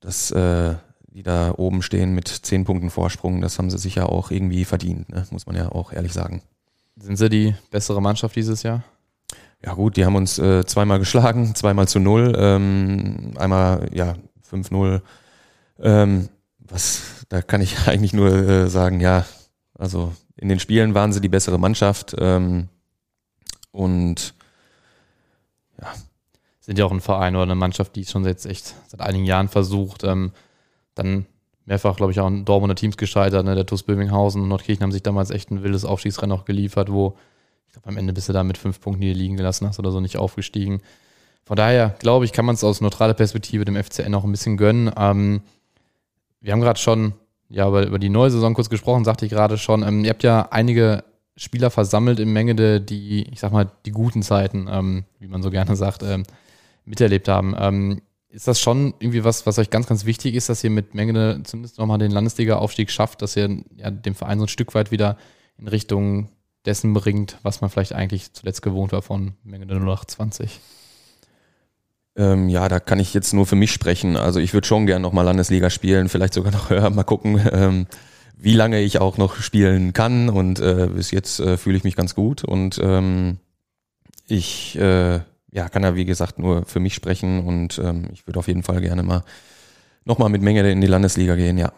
das, 0.00 0.30
äh, 0.30 0.74
die 1.16 1.22
da 1.22 1.54
oben 1.56 1.80
stehen 1.80 2.14
mit 2.14 2.28
zehn 2.28 2.66
Punkten 2.66 2.90
Vorsprung, 2.90 3.40
das 3.40 3.58
haben 3.58 3.70
sie 3.70 3.78
sicher 3.78 4.12
auch 4.12 4.30
irgendwie 4.30 4.66
verdient, 4.66 5.08
ne? 5.08 5.26
muss 5.30 5.46
man 5.46 5.56
ja 5.56 5.72
auch 5.72 5.90
ehrlich 5.90 6.12
sagen. 6.12 6.42
Sind 6.96 7.16
sie 7.16 7.30
die 7.30 7.54
bessere 7.70 8.02
Mannschaft 8.02 8.36
dieses 8.36 8.62
Jahr? 8.62 8.84
Ja 9.64 9.72
gut, 9.72 9.96
die 9.96 10.04
haben 10.04 10.14
uns 10.14 10.38
äh, 10.38 10.66
zweimal 10.66 10.98
geschlagen, 10.98 11.54
zweimal 11.54 11.88
zu 11.88 12.00
null, 12.00 12.34
ähm, 12.36 13.32
einmal 13.36 13.88
ja 13.94 14.14
5-0. 14.50 15.00
Ähm, 15.80 16.28
was, 16.58 17.24
da 17.30 17.40
kann 17.40 17.62
ich 17.62 17.78
eigentlich 17.88 18.12
nur 18.12 18.30
äh, 18.30 18.68
sagen, 18.68 19.00
ja, 19.00 19.24
also 19.72 20.12
in 20.36 20.50
den 20.50 20.60
Spielen 20.60 20.92
waren 20.92 21.14
sie 21.14 21.22
die 21.22 21.30
bessere 21.30 21.58
Mannschaft 21.58 22.14
ähm, 22.18 22.68
und 23.72 24.34
ja. 25.80 25.94
Sind 26.60 26.78
ja 26.78 26.84
auch 26.84 26.92
ein 26.92 27.00
Verein 27.00 27.36
oder 27.36 27.44
eine 27.44 27.54
Mannschaft, 27.54 27.96
die 27.96 28.04
schon 28.04 28.26
jetzt 28.26 28.44
echt 28.44 28.74
seit 28.88 29.00
einigen 29.00 29.24
Jahren 29.24 29.48
versucht. 29.48 30.04
Ähm, 30.04 30.32
dann 30.96 31.26
mehrfach, 31.64 31.96
glaube 31.96 32.10
ich, 32.10 32.18
auch 32.18 32.26
in 32.26 32.44
Dortmunder 32.44 32.74
Teams 32.74 32.96
gescheitert. 32.96 33.44
Ne? 33.44 33.54
Der 33.54 33.66
TuS 33.66 33.84
Bövinghausen 33.84 34.42
und 34.42 34.48
Nordkirchen 34.48 34.82
haben 34.82 34.92
sich 34.92 35.02
damals 35.02 35.30
echt 35.30 35.50
ein 35.50 35.62
wildes 35.62 35.84
Aufstiegsrennen 35.84 36.36
auch 36.36 36.44
geliefert, 36.44 36.90
wo 36.92 37.16
glaube, 37.76 37.88
am 37.88 37.96
Ende 37.96 38.12
bist 38.12 38.28
du 38.28 38.32
da 38.32 38.42
mit 38.42 38.58
fünf 38.58 38.80
Punkten, 38.80 39.02
du 39.02 39.12
liegen 39.12 39.36
gelassen 39.36 39.66
hast 39.66 39.78
oder 39.78 39.90
so, 39.90 40.00
nicht 40.00 40.16
aufgestiegen. 40.16 40.80
Von 41.44 41.56
daher, 41.56 41.94
glaube 41.98 42.24
ich, 42.24 42.32
kann 42.32 42.44
man 42.44 42.54
es 42.54 42.64
aus 42.64 42.80
neutraler 42.80 43.14
Perspektive 43.14 43.64
dem 43.64 43.76
FCN 43.76 44.14
auch 44.14 44.24
ein 44.24 44.32
bisschen 44.32 44.56
gönnen. 44.56 44.90
Ähm, 44.96 45.42
wir 46.40 46.52
haben 46.52 46.60
gerade 46.60 46.80
schon 46.80 47.12
ja, 47.48 47.68
über, 47.68 47.86
über 47.86 47.98
die 47.98 48.08
neue 48.08 48.30
Saison 48.30 48.54
kurz 48.54 48.68
gesprochen, 48.68 49.04
sagte 49.04 49.26
ich 49.26 49.30
gerade 49.30 49.58
schon. 49.58 49.82
Ähm, 49.82 50.04
ihr 50.04 50.10
habt 50.10 50.24
ja 50.24 50.48
einige 50.50 51.04
Spieler 51.36 51.70
versammelt 51.70 52.18
im 52.18 52.32
Menge, 52.32 52.80
die, 52.80 53.28
ich 53.30 53.38
sag 53.38 53.52
mal, 53.52 53.70
die 53.84 53.92
guten 53.92 54.22
Zeiten, 54.22 54.66
ähm, 54.70 55.04
wie 55.20 55.28
man 55.28 55.42
so 55.42 55.50
gerne 55.50 55.76
sagt, 55.76 56.02
ähm, 56.02 56.24
miterlebt 56.84 57.28
haben. 57.28 58.02
Ist 58.36 58.46
das 58.46 58.60
schon 58.60 58.92
irgendwie 58.98 59.24
was, 59.24 59.46
was 59.46 59.58
euch 59.58 59.70
ganz, 59.70 59.86
ganz 59.86 60.04
wichtig 60.04 60.34
ist, 60.34 60.50
dass 60.50 60.62
ihr 60.62 60.68
mit 60.68 60.94
Menge 60.94 61.40
zumindest 61.44 61.78
nochmal 61.78 61.96
den 61.96 62.10
Landesliga-Aufstieg 62.10 62.90
schafft, 62.90 63.22
dass 63.22 63.34
ihr 63.34 63.62
ja, 63.78 63.90
dem 63.90 64.14
Verein 64.14 64.38
so 64.38 64.44
ein 64.44 64.48
Stück 64.48 64.74
weit 64.74 64.90
wieder 64.90 65.16
in 65.56 65.68
Richtung 65.68 66.28
dessen 66.66 66.92
bringt, 66.92 67.38
was 67.42 67.62
man 67.62 67.70
vielleicht 67.70 67.94
eigentlich 67.94 68.34
zuletzt 68.34 68.60
gewohnt 68.60 68.92
war 68.92 69.00
von 69.00 69.32
Menge 69.42 69.66
der 69.66 69.78
0820? 69.78 70.60
Ähm, 72.16 72.50
ja, 72.50 72.68
da 72.68 72.78
kann 72.78 72.98
ich 72.98 73.14
jetzt 73.14 73.32
nur 73.32 73.46
für 73.46 73.56
mich 73.56 73.72
sprechen. 73.72 74.18
Also 74.18 74.38
ich 74.38 74.52
würde 74.52 74.66
schon 74.66 74.84
gern 74.84 75.00
nochmal 75.00 75.24
Landesliga 75.24 75.70
spielen, 75.70 76.10
vielleicht 76.10 76.34
sogar 76.34 76.52
noch 76.52 76.68
höher. 76.68 76.90
Mal 76.90 77.04
gucken, 77.04 77.40
ähm, 77.50 77.86
wie 78.36 78.52
lange 78.52 78.82
ich 78.82 78.98
auch 79.00 79.16
noch 79.16 79.36
spielen 79.36 79.94
kann. 79.94 80.28
Und 80.28 80.60
äh, 80.60 80.90
bis 80.94 81.10
jetzt 81.10 81.40
äh, 81.40 81.56
fühle 81.56 81.78
ich 81.78 81.84
mich 81.84 81.96
ganz 81.96 82.14
gut. 82.14 82.44
Und 82.44 82.78
ähm, 82.82 83.38
ich 84.28 84.78
äh, 84.78 85.20
ja, 85.52 85.68
kann 85.68 85.82
ja, 85.82 85.94
wie 85.94 86.04
gesagt, 86.04 86.38
nur 86.38 86.64
für 86.64 86.80
mich 86.80 86.94
sprechen. 86.94 87.46
Und 87.46 87.78
ähm, 87.78 88.08
ich 88.12 88.26
würde 88.26 88.38
auf 88.38 88.48
jeden 88.48 88.62
Fall 88.62 88.80
gerne 88.80 89.02
mal 89.02 89.22
nochmal 90.04 90.28
mit 90.28 90.42
Menge 90.42 90.70
in 90.70 90.80
die 90.80 90.86
Landesliga 90.86 91.36
gehen, 91.36 91.58
ja. 91.58 91.72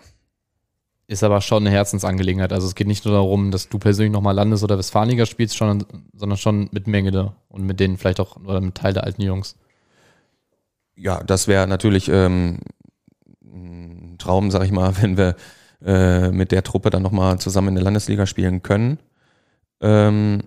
Ist 1.07 1.25
aber 1.25 1.41
schon 1.41 1.67
eine 1.67 1.75
Herzensangelegenheit. 1.75 2.53
Also 2.53 2.67
es 2.67 2.75
geht 2.75 2.87
nicht 2.87 3.07
nur 3.07 3.15
darum, 3.15 3.51
dass 3.51 3.71
du 3.71 3.79
persönlich 3.79 4.13
nochmal 4.13 4.35
Landes- 4.35 4.63
oder 4.63 4.77
Westfalenliga 4.77 5.25
spielst, 5.25 5.57
schon, 5.57 5.87
sondern 6.13 6.37
schon 6.37 6.69
mit 6.71 6.87
Menge 6.87 7.33
und 7.49 7.65
mit 7.65 7.81
denen 7.81 7.97
vielleicht 7.97 8.21
auch 8.21 8.37
oder 8.37 8.61
mit 8.61 8.75
Teil 8.75 8.93
der 8.93 9.05
alten 9.05 9.23
Jungs. 9.23 9.57
Ja, 10.97 11.23
das 11.25 11.49
wäre 11.49 11.67
natürlich 11.67 12.09
ähm, 12.09 12.59
ein 13.43 14.17
Traum, 14.19 14.51
sag 14.51 14.65
ich 14.65 14.73
mal, 14.73 14.93
wenn 15.01 15.17
wir 15.17 15.37
äh, 15.83 16.31
mit 16.31 16.53
der 16.53 16.63
Truppe 16.63 16.91
dann 16.91 17.03
nochmal 17.03 17.39
zusammen 17.39 17.69
in 17.69 17.75
der 17.77 17.85
Landesliga 17.85 18.27
spielen 18.27 18.63
können. 18.63 18.99
Ähm, 19.81 20.43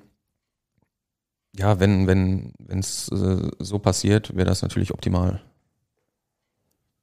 ja, 1.57 1.79
wenn 1.79 2.07
wenn 2.07 2.53
wenn 2.59 2.79
es 2.79 3.09
äh, 3.09 3.49
so 3.59 3.79
passiert, 3.79 4.35
wäre 4.35 4.47
das 4.47 4.61
natürlich 4.61 4.93
optimal. 4.93 5.41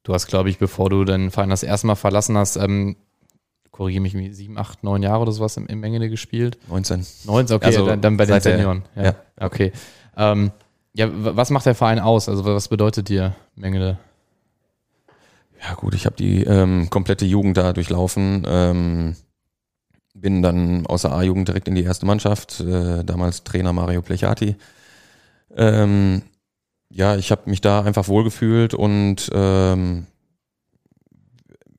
Du 0.02 0.14
hast, 0.14 0.26
glaube 0.26 0.48
ich, 0.48 0.58
bevor 0.58 0.88
du 0.88 1.04
den 1.04 1.30
Verein 1.30 1.50
das 1.50 1.62
erste 1.62 1.86
Mal 1.86 1.94
verlassen 1.94 2.36
hast, 2.36 2.56
ähm, 2.56 2.96
korrigiere 3.70 4.02
mich, 4.02 4.14
sieben, 4.34 4.56
acht, 4.56 4.82
neun 4.82 5.02
Jahre 5.02 5.20
oder 5.20 5.32
sowas 5.32 5.56
im, 5.56 5.66
im 5.66 5.80
Mengele 5.80 6.08
gespielt? 6.08 6.58
19. 6.68 7.06
19, 7.26 7.56
okay, 7.56 7.66
also 7.66 7.86
dann, 7.86 8.00
dann, 8.00 8.16
bei 8.16 8.24
den 8.24 8.40
Senioren. 8.40 8.82
Ja, 8.96 9.02
ja. 9.02 9.14
okay. 9.38 9.72
Ähm, 10.16 10.50
ja, 10.94 11.08
was 11.12 11.50
macht 11.50 11.66
der 11.66 11.74
Verein 11.74 12.00
aus? 12.00 12.28
Also 12.28 12.44
was 12.44 12.68
bedeutet 12.68 13.08
dir 13.08 13.36
Mengele? 13.54 13.98
Ja 15.62 15.74
gut, 15.74 15.94
ich 15.94 16.06
habe 16.06 16.16
die 16.16 16.42
ähm, 16.42 16.88
komplette 16.90 17.24
Jugend 17.24 17.56
da 17.56 17.72
durchlaufen. 17.72 18.44
Ähm, 18.48 19.16
bin 20.20 20.42
dann 20.42 20.86
aus 20.86 21.02
der 21.02 21.12
A-Jugend 21.12 21.48
direkt 21.48 21.68
in 21.68 21.74
die 21.74 21.84
erste 21.84 22.06
Mannschaft. 22.06 22.60
Äh, 22.60 23.04
damals 23.04 23.44
Trainer 23.44 23.72
Mario 23.72 24.02
Plechati. 24.02 24.56
Ähm, 25.56 26.22
ja, 26.90 27.16
ich 27.16 27.30
habe 27.30 27.50
mich 27.50 27.60
da 27.60 27.82
einfach 27.82 28.08
wohlgefühlt 28.08 28.74
und 28.74 29.30
ähm, 29.32 30.06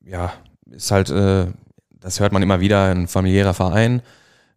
ja, 0.04 0.34
ist 0.72 0.92
halt 0.92 1.10
äh, 1.10 1.48
das 2.00 2.20
hört 2.20 2.32
man 2.32 2.42
immer 2.42 2.60
wieder, 2.60 2.86
ein 2.86 3.08
familiärer 3.08 3.54
Verein. 3.54 4.02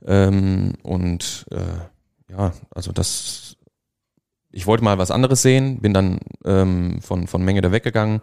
Ähm, 0.05 0.75
und 0.83 1.47
äh, 1.51 2.33
ja, 2.33 2.53
also 2.71 2.93
das, 2.93 3.57
ich 4.51 4.67
wollte 4.67 4.85
mal 4.85 4.99
was 4.99 5.11
anderes 5.11 5.43
sehen, 5.43 5.81
bin 5.81 5.95
dann 5.95 6.19
ähm, 6.45 7.01
von, 7.03 7.27
von 7.27 7.45
Menge 7.45 7.61
da 7.61 7.73
weggegangen. 7.73 8.21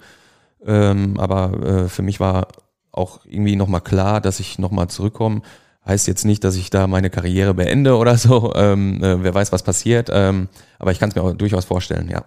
Ähm, 0.66 1.20
aber 1.20 1.64
äh, 1.64 1.90
für 1.90 2.02
mich 2.02 2.20
war 2.20 2.48
auch 2.92 3.22
irgendwie 3.26 3.56
nochmal 3.56 3.82
klar, 3.82 4.22
dass 4.22 4.40
ich 4.40 4.60
nochmal 4.60 4.90
zurückkomme. 4.90 5.42
Heißt 5.86 6.08
jetzt 6.08 6.26
nicht, 6.26 6.44
dass 6.44 6.56
ich 6.56 6.70
da 6.70 6.88
meine 6.88 7.10
Karriere 7.10 7.54
beende 7.54 7.96
oder 7.96 8.18
so. 8.18 8.54
Ähm, 8.60 9.04
äh, 9.04 9.24
wer 9.24 9.34
weiß, 9.34 9.52
was 9.52 9.64
passiert. 9.64 10.10
Ähm, 10.12 10.50
aber 10.78 10.92
ich 10.92 11.00
kann 11.00 11.10
es 11.10 11.16
mir 11.16 11.24
auch 11.24 11.34
durchaus 11.34 11.66
vorstellen, 11.66 12.10
ja. 12.10 12.26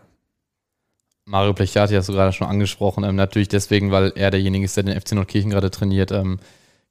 Mario 1.25 1.53
Plechati 1.53 1.95
hast 1.95 2.09
du 2.09 2.13
gerade 2.13 2.33
schon 2.33 2.49
angesprochen. 2.49 3.05
Ähm, 3.05 3.17
natürlich 3.17 3.49
deswegen, 3.49 3.91
weil 3.91 4.13
er 4.17 4.31
derjenige 4.31 4.65
ist, 4.65 4.77
der 4.77 4.85
den 4.85 5.01
FC 5.01 5.13
Nordkirchen 5.13 5.51
gerade 5.51 5.71
trainiert. 5.71 6.11
Ähm, 6.11 6.39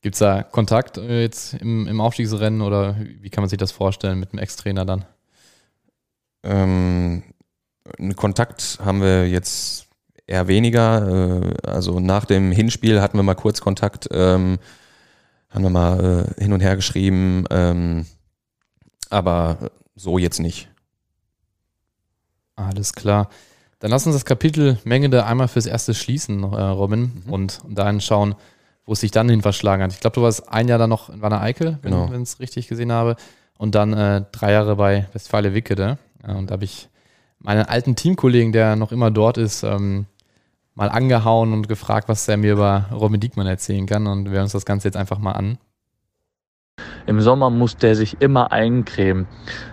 Gibt 0.02 0.16
es 0.16 0.20
da 0.20 0.44
Kontakt 0.44 0.98
äh, 0.98 1.22
jetzt 1.22 1.54
im, 1.56 1.88
im 1.88 2.02
Aufstiegsrennen 2.02 2.62
oder 2.62 2.96
wie 3.20 3.30
kann 3.30 3.44
man 3.44 3.50
sich 3.50 3.60
das 3.60 3.72
vorstellen 3.72 4.20
mit 4.20 4.32
dem 4.34 4.40
Ex-Trainer 4.40 4.86
dann? 4.86 5.06
Ähm, 6.44 7.24
Kontakt 8.16 8.80
haben 8.84 9.02
wir 9.02 9.28
jetzt 9.28 9.88
eher 10.28 10.48
weniger. 10.48 11.44
Äh, 11.44 11.68
also 11.68 12.00
nach 12.00 12.26
dem 12.26 12.52
Hinspiel 12.52 13.02
hatten 13.02 13.18
wir 13.18 13.24
mal 13.24 13.36
kurz 13.36 13.62
Kontakt, 13.62 14.10
ähm, 14.12 14.60
haben 15.50 15.64
wir 15.64 15.70
mal 15.70 16.26
äh, 16.38 16.42
hin 16.42 16.54
und 16.54 16.62
her 16.62 16.76
geschrieben, 16.76 17.46
ähm, 17.50 18.06
aber 19.10 19.72
so 19.96 20.18
jetzt 20.18 20.40
nicht. 20.40 20.70
Alles 22.56 22.94
klar. 22.94 23.30
Dann 23.80 23.92
lass 23.92 24.06
uns 24.06 24.16
das 24.16 24.26
Kapitel 24.26 24.78
Mengende 24.84 25.26
einmal 25.26 25.48
fürs 25.48 25.66
Erste 25.66 25.94
schließen, 25.94 26.44
äh, 26.44 26.62
Robin, 26.62 27.24
mhm. 27.26 27.34
und, 27.34 27.62
und 27.66 27.78
dahin 27.78 28.00
schauen, 28.00 28.36
wo 28.86 28.94
es 28.94 29.00
sich 29.00 29.12
dann 29.12 29.28
hin 29.28 29.42
verschlagen 29.42 29.84
hat. 29.84 29.94
Ich 29.94 30.00
glaube, 30.00 30.14
du 30.14 30.22
warst 30.22 30.48
ein 30.50 30.68
Jahr 30.68 30.78
dann 30.78 30.90
noch 30.90 31.10
in 31.10 31.22
Wanne 31.22 31.42
Eickel, 31.42 31.80
wenn 31.82 31.92
genau. 31.92 32.12
ich 32.14 32.22
es 32.22 32.40
richtig 32.40 32.68
gesehen 32.68 32.92
habe, 32.92 33.16
und 33.58 33.76
dann 33.76 33.94
äh, 33.94 34.24
drei 34.32 34.54
Jahre 34.54 34.76
bei 34.76 35.08
Westfale 35.14 35.54
Wickede. 35.54 35.98
Ja, 36.26 36.36
und 36.36 36.50
da 36.50 36.54
habe 36.54 36.66
ich 36.66 36.90
meinen 37.40 37.66
alten 37.66 37.96
Teamkollegen, 37.96 38.52
der 38.52 38.76
noch 38.76 38.92
immer 38.92 39.12
dort 39.12 39.38
ist, 39.38 39.64
ähm, 39.64 40.06
mal 40.76 40.90
angehauen 40.90 41.54
und 41.54 41.68
gefragt, 41.68 42.08
was 42.10 42.28
er 42.28 42.38
mir 42.38 42.54
über 42.54 42.86
Robin 42.92 43.20
Diekmann 43.20 43.48
erzählen 43.48 43.86
kann. 43.86 44.08
Und 44.08 44.26
wir 44.26 44.34
hören 44.34 44.44
uns 44.44 44.54
das 44.54 44.66
Ganze 44.66 44.88
jetzt 44.88 44.98
einfach 44.98 45.20
mal 45.20 45.34
an. 45.34 45.58
Im 47.08 47.20
Sommer 47.22 47.50
muss 47.50 47.78
der 47.78 47.96
sich 47.96 48.22
immer 48.22 48.52
eincremen. 48.52 49.28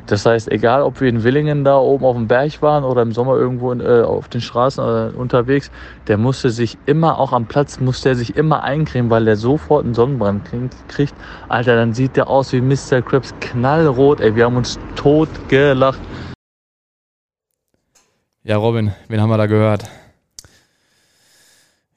Das 0.06 0.26
heißt, 0.26 0.50
egal 0.50 0.82
ob 0.82 1.00
wir 1.00 1.08
in 1.08 1.24
Willingen 1.24 1.64
da 1.64 1.76
oben 1.76 2.04
auf 2.04 2.16
dem 2.16 2.26
Berg 2.26 2.60
waren 2.62 2.84
oder 2.84 3.02
im 3.02 3.12
Sommer 3.12 3.36
irgendwo 3.36 3.70
in, 3.72 3.80
äh, 3.80 4.02
auf 4.02 4.28
den 4.28 4.40
Straßen 4.40 4.84
äh, 4.84 5.16
unterwegs, 5.16 5.70
der 6.06 6.18
musste 6.18 6.50
sich 6.50 6.78
immer, 6.86 7.18
auch 7.18 7.32
am 7.32 7.46
Platz, 7.46 7.80
musste 7.80 8.10
er 8.10 8.14
sich 8.14 8.36
immer 8.36 8.62
eincremen, 8.62 9.10
weil 9.10 9.24
der 9.24 9.36
sofort 9.36 9.84
einen 9.84 9.94
Sonnenbrand 9.94 10.42
kriegt. 10.88 11.14
Alter, 11.48 11.76
dann 11.76 11.94
sieht 11.94 12.16
der 12.16 12.28
aus 12.28 12.52
wie 12.52 12.60
Mr. 12.60 13.02
Krabs, 13.02 13.34
knallrot, 13.40 14.20
ey, 14.20 14.34
wir 14.34 14.44
haben 14.44 14.56
uns 14.56 14.78
tot 14.96 15.28
gelacht. 15.48 16.00
Ja, 18.42 18.56
Robin, 18.56 18.92
wen 19.08 19.20
haben 19.20 19.28
wir 19.28 19.36
da 19.36 19.46
gehört? 19.46 19.84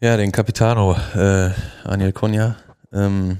Ja, 0.03 0.17
den 0.17 0.31
Capitano, 0.31 0.95
äh, 1.13 1.51
Aniel 1.83 2.11
Konya. 2.11 2.55
Ähm, 2.91 3.37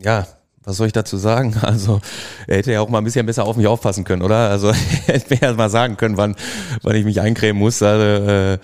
ja, 0.00 0.28
was 0.62 0.76
soll 0.76 0.86
ich 0.86 0.92
dazu 0.92 1.16
sagen? 1.16 1.56
Also, 1.60 2.00
er 2.46 2.58
hätte 2.58 2.70
ja 2.70 2.80
auch 2.80 2.88
mal 2.88 2.98
ein 2.98 3.04
bisschen 3.04 3.26
besser 3.26 3.44
auf 3.44 3.56
mich 3.56 3.66
aufpassen 3.66 4.04
können, 4.04 4.22
oder? 4.22 4.48
Also, 4.48 4.68
er 5.08 5.14
hätte 5.14 5.34
mir 5.34 5.40
ja 5.40 5.52
mal 5.54 5.70
sagen 5.70 5.96
können, 5.96 6.16
wann, 6.16 6.36
wann 6.82 6.94
ich 6.94 7.04
mich 7.04 7.20
eincremen 7.20 7.58
muss. 7.58 7.82
Also, 7.82 8.04
äh, 8.30 8.58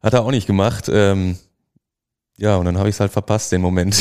hat 0.00 0.14
er 0.14 0.22
auch 0.22 0.30
nicht 0.30 0.46
gemacht. 0.46 0.88
Ähm, 0.88 1.36
ja, 2.36 2.54
und 2.54 2.66
dann 2.66 2.78
habe 2.78 2.88
ich 2.88 2.94
es 2.94 3.00
halt 3.00 3.10
verpasst, 3.10 3.50
den 3.50 3.60
Moment. 3.60 4.00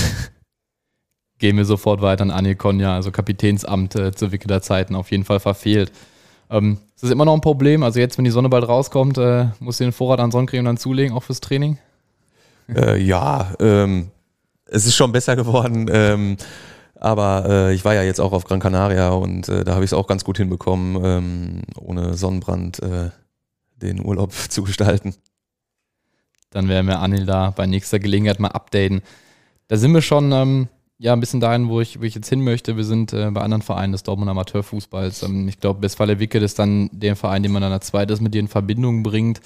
Gehen 1.40 1.58
wir 1.58 1.66
sofort 1.66 2.04
weiter 2.04 2.22
an 2.22 2.30
Anil 2.30 2.54
Konya, 2.58 2.94
also 2.94 3.10
Kapitänsamt 3.10 3.96
äh, 3.96 4.12
zu 4.12 4.32
Wickeler 4.32 4.62
Zeiten, 4.62 4.94
auf 4.94 5.10
jeden 5.10 5.26
Fall 5.26 5.40
verfehlt. 5.40 5.92
Ähm, 6.52 6.78
ist 6.94 7.04
das 7.04 7.10
immer 7.10 7.26
noch 7.26 7.34
ein 7.34 7.42
Problem? 7.42 7.82
Also 7.82 8.00
jetzt, 8.00 8.20
wenn 8.20 8.26
die 8.26 8.32
Sonne 8.32 8.50
bald 8.50 8.68
rauskommt, 8.68 9.18
äh, 9.18 9.48
musst 9.60 9.80
du 9.80 9.84
den 9.86 9.94
Vorrat 9.94 10.20
an 10.20 10.30
Sonnencreme 10.30 10.66
dann 10.66 10.78
zulegen, 10.78 11.16
auch 11.18 11.24
fürs 11.24 11.42
Training? 11.42 11.80
Äh, 12.74 13.02
ja, 13.02 13.54
ähm, 13.60 14.12
es 14.66 14.86
ist 14.86 14.96
schon 14.96 15.12
besser 15.12 15.36
geworden. 15.36 15.90
Ähm, 15.92 16.38
aber 17.00 17.46
äh, 17.48 17.74
ich 17.74 17.86
war 17.86 17.94
ja 17.94 18.04
jetzt 18.04 18.20
auch 18.20 18.34
auf 18.34 18.44
Gran 18.44 18.60
Canaria 18.60 19.10
und 19.10 19.48
äh, 19.50 19.64
da 19.64 19.74
habe 19.74 19.84
ich 19.84 19.90
es 19.90 19.94
auch 19.94 20.08
ganz 20.08 20.24
gut 20.24 20.38
hinbekommen, 20.38 21.04
ähm, 21.04 21.62
ohne 21.80 22.16
Sonnenbrand 22.16 22.82
äh, 22.82 23.12
den 23.76 24.04
Urlaub 24.04 24.34
zu 24.50 24.64
gestalten. 24.64 25.16
Dann 26.50 26.70
werden 26.70 26.88
wir 26.88 27.00
Anil 27.00 27.26
da 27.26 27.52
bei 27.52 27.66
nächster 27.68 28.00
Gelegenheit 28.00 28.40
mal 28.40 28.50
updaten. 28.50 29.02
Da 29.68 29.78
sind 29.78 29.94
wir 29.94 30.02
schon 30.02 30.32
ähm, 30.32 30.70
ja 30.98 31.14
ein 31.14 31.20
bisschen 31.20 31.40
dahin, 31.40 31.70
wo 31.70 31.82
ich, 31.82 32.00
wo 32.00 32.04
ich 32.04 32.16
jetzt 32.16 32.30
hin 32.30 32.42
möchte. 32.42 32.78
Wir 32.78 32.86
sind 32.86 33.14
äh, 33.14 33.30
bei 33.32 33.42
anderen 33.42 33.62
Vereinen 33.62 33.92
des 33.92 34.04
Dortmund 34.04 34.32
Amateurfußballs. 34.32 35.24
Ähm, 35.24 35.48
ich 35.48 35.60
glaube, 35.60 35.82
Westfalia 35.82 36.20
Wicked 36.20 36.42
ist 36.42 36.58
dann 36.58 36.90
der 36.92 37.16
Verein, 37.16 37.44
den 37.44 37.52
man 37.52 37.62
dann 37.62 37.74
als 37.74 37.88
zweites 37.88 38.22
mit 38.22 38.34
dir 38.34 38.40
in 38.40 38.48
Verbindung 38.48 39.04
bringt. 39.04 39.42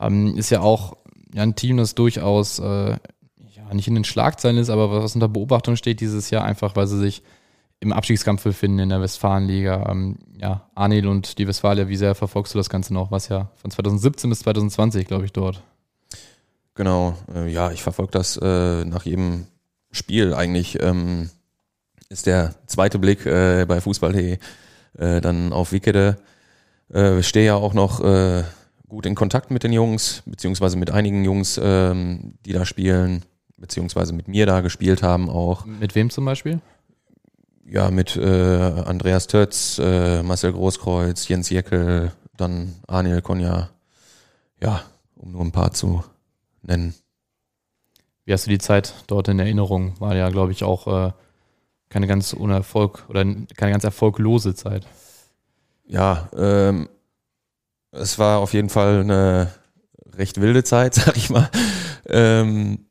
Ähm, 0.00 0.36
ist 0.36 0.50
ja 0.50 0.60
auch 0.60 0.96
ja, 1.34 1.42
ein 1.42 1.54
Team, 1.54 1.76
das 1.76 1.94
durchaus 1.94 2.58
äh, 2.58 2.96
nicht 3.72 3.88
in 3.88 3.94
den 3.94 4.04
Schlagzeilen 4.04 4.58
ist, 4.58 4.70
aber 4.70 4.90
was 4.90 5.14
unter 5.14 5.28
Beobachtung 5.28 5.76
steht 5.76 6.00
dieses 6.00 6.30
Jahr, 6.30 6.44
einfach 6.44 6.76
weil 6.76 6.86
sie 6.86 6.98
sich 6.98 7.22
im 7.80 7.92
Abstiegskampf 7.92 8.42
befinden 8.42 8.78
in 8.78 8.88
der 8.88 9.00
Westfalenliga. 9.00 9.88
Ähm, 9.90 10.18
ja, 10.38 10.62
Arnil 10.74 11.06
und 11.06 11.38
die 11.38 11.46
Westfalia, 11.46 11.88
wie 11.88 11.96
sehr 11.96 12.14
verfolgst 12.14 12.54
du 12.54 12.58
das 12.58 12.70
Ganze 12.70 12.94
noch? 12.94 13.10
Was 13.10 13.28
ja 13.28 13.50
von 13.56 13.70
2017 13.70 14.30
bis 14.30 14.40
2020, 14.40 15.06
glaube 15.06 15.24
ich, 15.24 15.32
dort. 15.32 15.62
Genau, 16.74 17.16
äh, 17.34 17.48
ja, 17.48 17.70
ich 17.70 17.82
verfolge 17.82 18.12
das 18.12 18.36
äh, 18.36 18.84
nach 18.84 19.04
jedem 19.04 19.46
Spiel 19.90 20.34
eigentlich. 20.34 20.80
Ähm, 20.82 21.30
ist 22.08 22.26
der 22.26 22.54
zweite 22.66 22.98
Blick 22.98 23.26
äh, 23.26 23.64
bei 23.66 23.80
Fußball.de 23.80 24.38
äh, 24.98 25.20
dann 25.20 25.52
auf 25.52 25.72
Wickede. 25.72 26.16
Äh, 26.92 27.22
stehe 27.22 27.46
ja 27.46 27.54
auch 27.56 27.74
noch 27.74 28.00
äh, 28.00 28.44
gut 28.88 29.06
in 29.06 29.14
Kontakt 29.14 29.50
mit 29.50 29.62
den 29.62 29.72
Jungs, 29.72 30.22
beziehungsweise 30.26 30.76
mit 30.76 30.90
einigen 30.90 31.24
Jungs, 31.24 31.60
ähm, 31.62 32.34
die 32.44 32.52
da 32.52 32.64
spielen 32.64 33.24
beziehungsweise 33.56 34.12
mit 34.12 34.28
mir 34.28 34.46
da 34.46 34.60
gespielt 34.60 35.02
haben 35.02 35.28
auch. 35.28 35.64
Mit 35.64 35.94
wem 35.94 36.10
zum 36.10 36.24
Beispiel? 36.24 36.60
Ja, 37.64 37.90
mit 37.90 38.16
äh, 38.16 38.24
Andreas 38.24 39.26
Tötz, 39.26 39.80
äh, 39.82 40.22
Marcel 40.22 40.52
Großkreuz, 40.52 41.26
Jens 41.28 41.50
Jeckel, 41.50 42.12
dann 42.36 42.74
Aniel 42.86 43.22
Konja. 43.22 43.70
Ja, 44.62 44.82
um 45.16 45.32
nur 45.32 45.40
ein 45.42 45.52
paar 45.52 45.72
zu 45.72 46.04
nennen. 46.62 46.94
Wie 48.24 48.32
hast 48.32 48.46
du 48.46 48.50
die 48.50 48.58
Zeit 48.58 48.94
dort 49.06 49.28
in 49.28 49.38
Erinnerung? 49.38 49.94
War 50.00 50.14
ja, 50.16 50.28
glaube 50.30 50.52
ich, 50.52 50.64
auch 50.64 50.86
äh, 50.86 51.12
keine 51.88 52.06
ganz 52.06 52.32
unerfolg 52.32 53.04
oder 53.08 53.24
keine 53.24 53.72
ganz 53.72 53.84
erfolglose 53.84 54.54
Zeit. 54.54 54.86
Ja, 55.86 56.28
ähm, 56.36 56.88
es 58.00 58.18
war 58.18 58.38
auf 58.38 58.52
jeden 58.52 58.68
Fall 58.68 59.00
eine 59.00 59.50
recht 60.16 60.40
wilde 60.40 60.64
Zeit, 60.64 60.94
sag 60.96 61.16
ich 61.16 61.30
mal. 61.30 61.50
Ähm, 62.08 62.86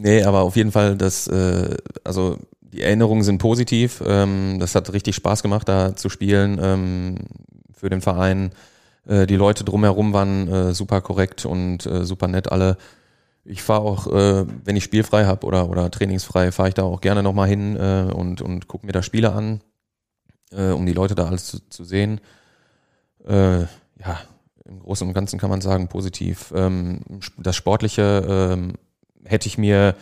Nee, 0.00 0.22
aber 0.22 0.42
auf 0.42 0.54
jeden 0.54 0.70
Fall, 0.70 0.96
das, 0.96 1.26
äh, 1.26 1.76
also 2.04 2.38
die 2.60 2.82
Erinnerungen 2.82 3.24
sind 3.24 3.38
positiv. 3.38 4.00
Ähm, 4.06 4.58
das 4.60 4.76
hat 4.76 4.92
richtig 4.92 5.16
Spaß 5.16 5.42
gemacht, 5.42 5.68
da 5.68 5.96
zu 5.96 6.08
spielen 6.08 6.60
ähm, 6.62 7.16
für 7.74 7.90
den 7.90 8.00
Verein. 8.00 8.52
Äh, 9.08 9.26
die 9.26 9.34
Leute 9.34 9.64
drumherum 9.64 10.12
waren 10.12 10.46
äh, 10.48 10.72
super 10.72 11.00
korrekt 11.00 11.46
und 11.46 11.84
äh, 11.86 12.04
super 12.04 12.28
nett 12.28 12.52
alle. 12.52 12.76
Ich 13.44 13.60
fahre 13.60 13.80
auch, 13.80 14.06
äh, 14.06 14.46
wenn 14.64 14.76
ich 14.76 14.84
spielfrei 14.84 15.24
habe 15.24 15.44
oder, 15.44 15.68
oder 15.68 15.90
trainingsfrei, 15.90 16.52
fahre 16.52 16.68
ich 16.68 16.74
da 16.76 16.84
auch 16.84 17.00
gerne 17.00 17.24
nochmal 17.24 17.48
hin 17.48 17.74
äh, 17.74 18.12
und, 18.14 18.40
und 18.40 18.68
gucke 18.68 18.86
mir 18.86 18.92
da 18.92 19.02
Spiele 19.02 19.32
an, 19.32 19.62
äh, 20.52 20.70
um 20.70 20.86
die 20.86 20.92
Leute 20.92 21.16
da 21.16 21.26
alles 21.26 21.46
zu, 21.46 21.68
zu 21.70 21.82
sehen. 21.82 22.20
Äh, 23.26 23.62
ja, 23.62 24.20
im 24.68 24.80
Großen 24.80 25.06
und 25.06 25.14
Ganzen 25.14 25.38
kann 25.38 25.50
man 25.50 25.60
sagen, 25.60 25.88
positiv. 25.88 26.52
Ähm, 26.54 27.00
das 27.38 27.56
Sportliche 27.56 28.52
ähm, 28.52 28.74
hätte 29.24 29.48
ich 29.48 29.58
mir 29.58 29.96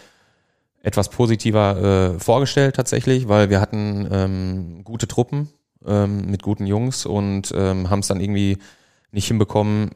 etwas 0.83 1.09
positiver 1.09 2.15
äh, 2.15 2.21
vorgestellt 2.21 2.77
tatsächlich, 2.77 3.29
weil 3.29 3.51
wir 3.51 3.61
hatten 3.61 4.09
ähm, 4.11 4.85
gute 4.85 5.09
Truppen 5.09 5.49
mit 5.89 6.43
guten 6.43 6.67
Jungs 6.67 7.07
und 7.07 7.53
haben 7.53 8.01
es 8.01 8.09
dann 8.09 8.19
irgendwie 8.19 8.59
nicht 9.13 9.29
hinbekommen, 9.29 9.91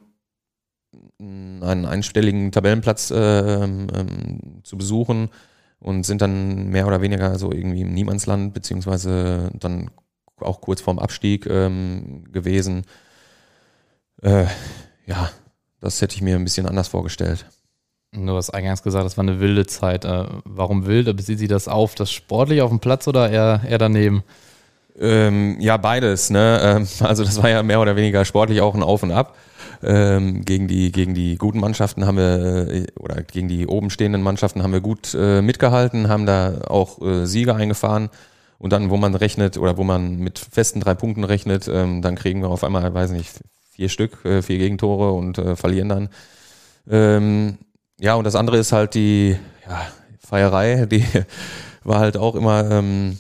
einen 1.19 1.85
einstelligen 1.85 2.53
Tabellenplatz 2.53 3.11
äh, 3.11 3.67
zu 4.63 4.79
besuchen 4.79 5.31
und 5.81 6.07
sind 6.07 6.23
dann 6.23 6.69
mehr 6.69 6.87
oder 6.87 7.01
weniger 7.01 7.37
so 7.41 7.51
irgendwie 7.51 7.81
im 7.81 7.93
Niemandsland, 7.93 8.55
beziehungsweise 8.55 9.51
dann 9.55 9.91
auch 10.39 10.61
kurz 10.61 10.81
vorm 10.81 11.01
Abstieg 11.01 11.43
gewesen. 11.43 12.85
Äh, 14.23 14.47
ja, 15.07 15.31
das 15.81 16.01
hätte 16.01 16.17
ich 16.17 16.23
mir 16.23 16.37
ein 16.37 16.45
bisschen 16.45 16.67
anders 16.67 16.89
vorgestellt. 16.89 17.47
Du 18.13 18.37
hast 18.37 18.51
eingangs 18.51 18.83
gesagt, 18.83 19.05
das 19.05 19.17
war 19.17 19.23
eine 19.23 19.41
wilde 19.41 19.67
Zeit. 19.67 20.05
Äh, 20.05 20.25
warum 20.45 20.87
wild? 20.87 21.17
Bezieht 21.17 21.39
sich 21.39 21.49
das 21.49 21.69
auf 21.69 21.95
das 21.95 22.11
sportlich 22.11 22.61
auf 22.63 22.71
dem 22.71 22.81
Platz 22.81 23.07
oder 23.07 23.31
eher, 23.31 23.63
eher 23.69 23.79
daneben? 23.79 24.25
Ähm, 24.99 25.57
ja, 25.61 25.77
beides. 25.77 26.31
Ne? 26.31 26.61
Ähm, 26.63 26.89
also 27.01 27.25
das 27.25 27.43
war 27.43 27.49
ja 27.49 27.63
mehr 27.63 27.81
oder 27.81 27.97
weniger 27.97 28.25
sportlich 28.25 28.61
auch 28.61 28.75
ein 28.75 28.83
Auf 28.83 29.03
und 29.03 29.13
Ab. 29.13 29.37
Ähm, 29.83 30.45
gegen 30.45 30.69
die 30.69 30.93
gegen 30.93 31.15
die 31.15 31.37
guten 31.37 31.59
Mannschaften 31.59 32.05
haben 32.05 32.19
wir 32.19 32.69
äh, 32.69 32.87
oder 32.99 33.23
gegen 33.23 33.49
die 33.49 33.67
oben 33.67 33.89
stehenden 33.89 34.23
Mannschaften 34.23 34.63
haben 34.63 34.73
wir 34.75 34.83
gut 34.83 35.15
äh, 35.15 35.41
mitgehalten, 35.41 36.09
haben 36.11 36.27
da 36.27 36.63
auch 36.69 37.01
äh, 37.01 37.25
Siege 37.27 37.55
eingefahren 37.55 38.11
Und 38.59 38.73
dann, 38.75 38.91
wo 38.91 38.99
man 38.99 39.15
rechnet 39.15 39.57
oder 39.57 39.79
wo 39.79 39.85
man 39.85 40.17
mit 40.19 40.39
festen 40.39 40.81
drei 40.81 40.95
Punkten 40.95 41.25
rechnet, 41.25 41.67
ähm, 41.69 42.03
dann 42.03 42.17
kriegen 42.17 42.43
wir 42.43 42.51
auf 42.51 42.63
einmal, 42.63 42.93
weiß 42.93 43.13
nicht, 43.13 43.41
vier 43.81 43.89
Stück, 43.89 44.23
äh, 44.27 44.43
vier 44.43 44.59
Gegentore 44.59 45.13
und 45.13 45.39
äh, 45.39 45.57
verlieren 45.57 45.89
dann. 45.89 46.09
Ähm, 46.87 47.57
ja, 47.99 48.15
und 48.15 48.25
das 48.25 48.35
andere 48.35 48.59
ist 48.59 48.73
halt 48.73 48.93
die 48.93 49.39
ja, 49.67 49.87
Feierei, 50.19 50.85
die 50.85 51.03
war 51.83 52.01
halt 52.01 52.19
auch 52.19 52.35
immer 52.35 52.71
ähm, 52.71 53.19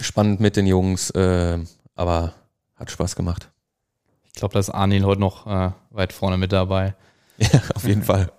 spannend 0.00 0.40
mit 0.40 0.56
den 0.56 0.66
Jungs, 0.66 1.10
äh, 1.10 1.58
aber 1.94 2.32
hat 2.74 2.90
Spaß 2.90 3.14
gemacht. 3.14 3.52
Ich 4.24 4.32
glaube, 4.40 4.54
da 4.54 4.58
ist 4.58 4.70
Arnil 4.70 5.04
heute 5.04 5.20
noch 5.20 5.46
äh, 5.46 5.70
weit 5.90 6.12
vorne 6.12 6.36
mit 6.36 6.52
dabei. 6.52 6.94
Ja, 7.38 7.60
auf 7.74 7.84
jeden 7.84 8.02
Fall. 8.02 8.32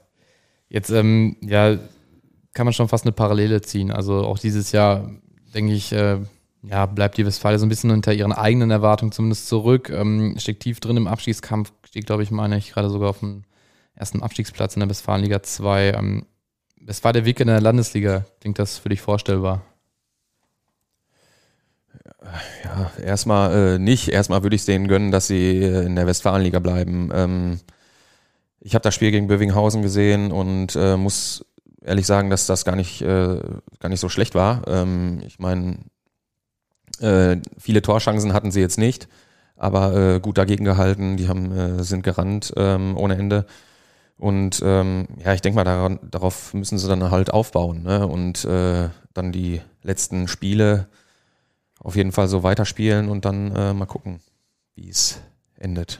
Jetzt, 0.70 0.90
ähm, 0.90 1.38
ja, 1.42 1.78
kann 2.56 2.66
man 2.66 2.74
schon 2.74 2.88
fast 2.88 3.06
eine 3.06 3.12
Parallele 3.12 3.62
ziehen. 3.62 3.92
Also 3.92 4.26
auch 4.26 4.40
dieses 4.40 4.72
Jahr, 4.72 5.12
denke 5.54 5.74
ich, 5.74 5.94
äh, 5.94 6.18
ja, 6.70 6.86
bleibt 6.86 7.18
die 7.18 7.26
Westfalia 7.26 7.60
so 7.60 7.66
ein 7.66 7.70
bisschen 7.70 7.92
hinter 7.92 8.14
ihren 8.14 8.34
eigenen 8.34 8.72
Erwartungen 8.72 9.12
zumindest 9.12 9.48
zurück. 9.48 9.90
Ähm, 9.90 10.36
steckt 10.38 10.64
tief 10.64 10.80
drin 10.80 10.98
im 10.98 11.08
Abstiegskampf, 11.08 11.72
steht, 11.86 12.06
glaube 12.06 12.24
ich, 12.24 12.32
meine 12.32 12.58
ich, 12.58 12.72
gerade 12.72 12.90
sogar 12.90 13.10
auf 13.10 13.20
dem 13.20 13.44
ersten 13.96 14.22
Abstiegsplatz 14.22 14.76
in 14.76 14.82
der 14.82 14.90
Westfalenliga 14.90 15.42
2. 15.42 15.92
Ähm, 15.92 16.26
es 16.86 17.04
war 17.04 17.14
der 17.14 17.26
Weg 17.26 17.40
in 17.40 17.48
der 17.48 17.62
Landesliga. 17.62 18.26
Klingt 18.40 18.60
das 18.60 18.78
für 18.78 18.90
dich 18.90 19.02
vorstellbar? 19.02 19.64
Ja, 22.64 22.92
erstmal 23.02 23.76
äh, 23.76 23.80
nicht. 23.80 24.10
Erstmal 24.10 24.44
würde 24.44 24.56
ich 24.56 24.62
es 24.62 24.66
denen 24.66 24.88
gönnen, 24.88 25.12
dass 25.12 25.28
sie 25.28 25.64
äh, 25.64 25.86
in 25.86 25.96
der 25.96 26.08
Westfalenliga 26.08 26.60
bleiben. 26.60 27.10
Ähm, 27.14 27.60
ich 28.60 28.76
habe 28.76 28.84
das 28.84 28.96
Spiel 28.96 29.12
gegen 29.12 29.28
Bövinghausen 29.28 29.82
gesehen 29.82 30.32
und 30.32 30.76
äh, 30.76 30.98
muss 30.98 31.46
ehrlich 31.82 32.06
sagen, 32.06 32.30
dass 32.30 32.48
das 32.48 32.66
gar 32.66 32.76
nicht, 32.76 33.02
äh, 33.02 33.40
gar 33.80 33.90
nicht 33.90 34.00
so 34.00 34.10
schlecht 34.10 34.36
war. 34.36 34.68
Ähm, 34.68 35.22
ich 35.26 35.40
meine, 35.40 35.78
äh, 37.02 37.38
viele 37.58 37.82
Torchancen 37.82 38.34
hatten 38.34 38.52
sie 38.52 38.62
jetzt 38.62 38.78
nicht, 38.78 39.08
aber 39.56 39.96
äh, 39.96 40.20
gut 40.20 40.38
dagegen 40.38 40.66
gehalten. 40.66 41.18
Die 41.18 41.28
haben, 41.28 41.52
äh, 41.52 41.84
sind 41.84 42.04
gerannt 42.04 42.54
ähm, 42.56 42.98
ohne 42.98 43.18
Ende. 43.18 43.46
Und 44.18 44.62
ähm, 44.66 45.08
ja, 45.24 45.34
ich 45.34 45.42
denke 45.42 45.56
mal, 45.56 45.64
daran, 45.64 46.00
darauf 46.10 46.54
müssen 46.54 46.78
sie 46.78 46.88
dann 46.88 47.12
halt 47.12 47.32
aufbauen 47.32 47.84
ne? 47.84 48.08
und 48.08 48.46
äh, 48.46 48.90
dann 49.14 49.32
die 49.32 49.62
letzten 49.84 50.28
Spiele 50.28 50.88
auf 51.80 51.96
jeden 51.96 52.12
Fall 52.12 52.28
so 52.28 52.42
weiterspielen 52.42 53.10
und 53.10 53.26
dann 53.26 53.56
äh, 53.56 53.74
mal 53.74 53.86
gucken, 53.86 54.20
wie 54.74 54.90
es 54.90 55.22
endet. 55.60 56.00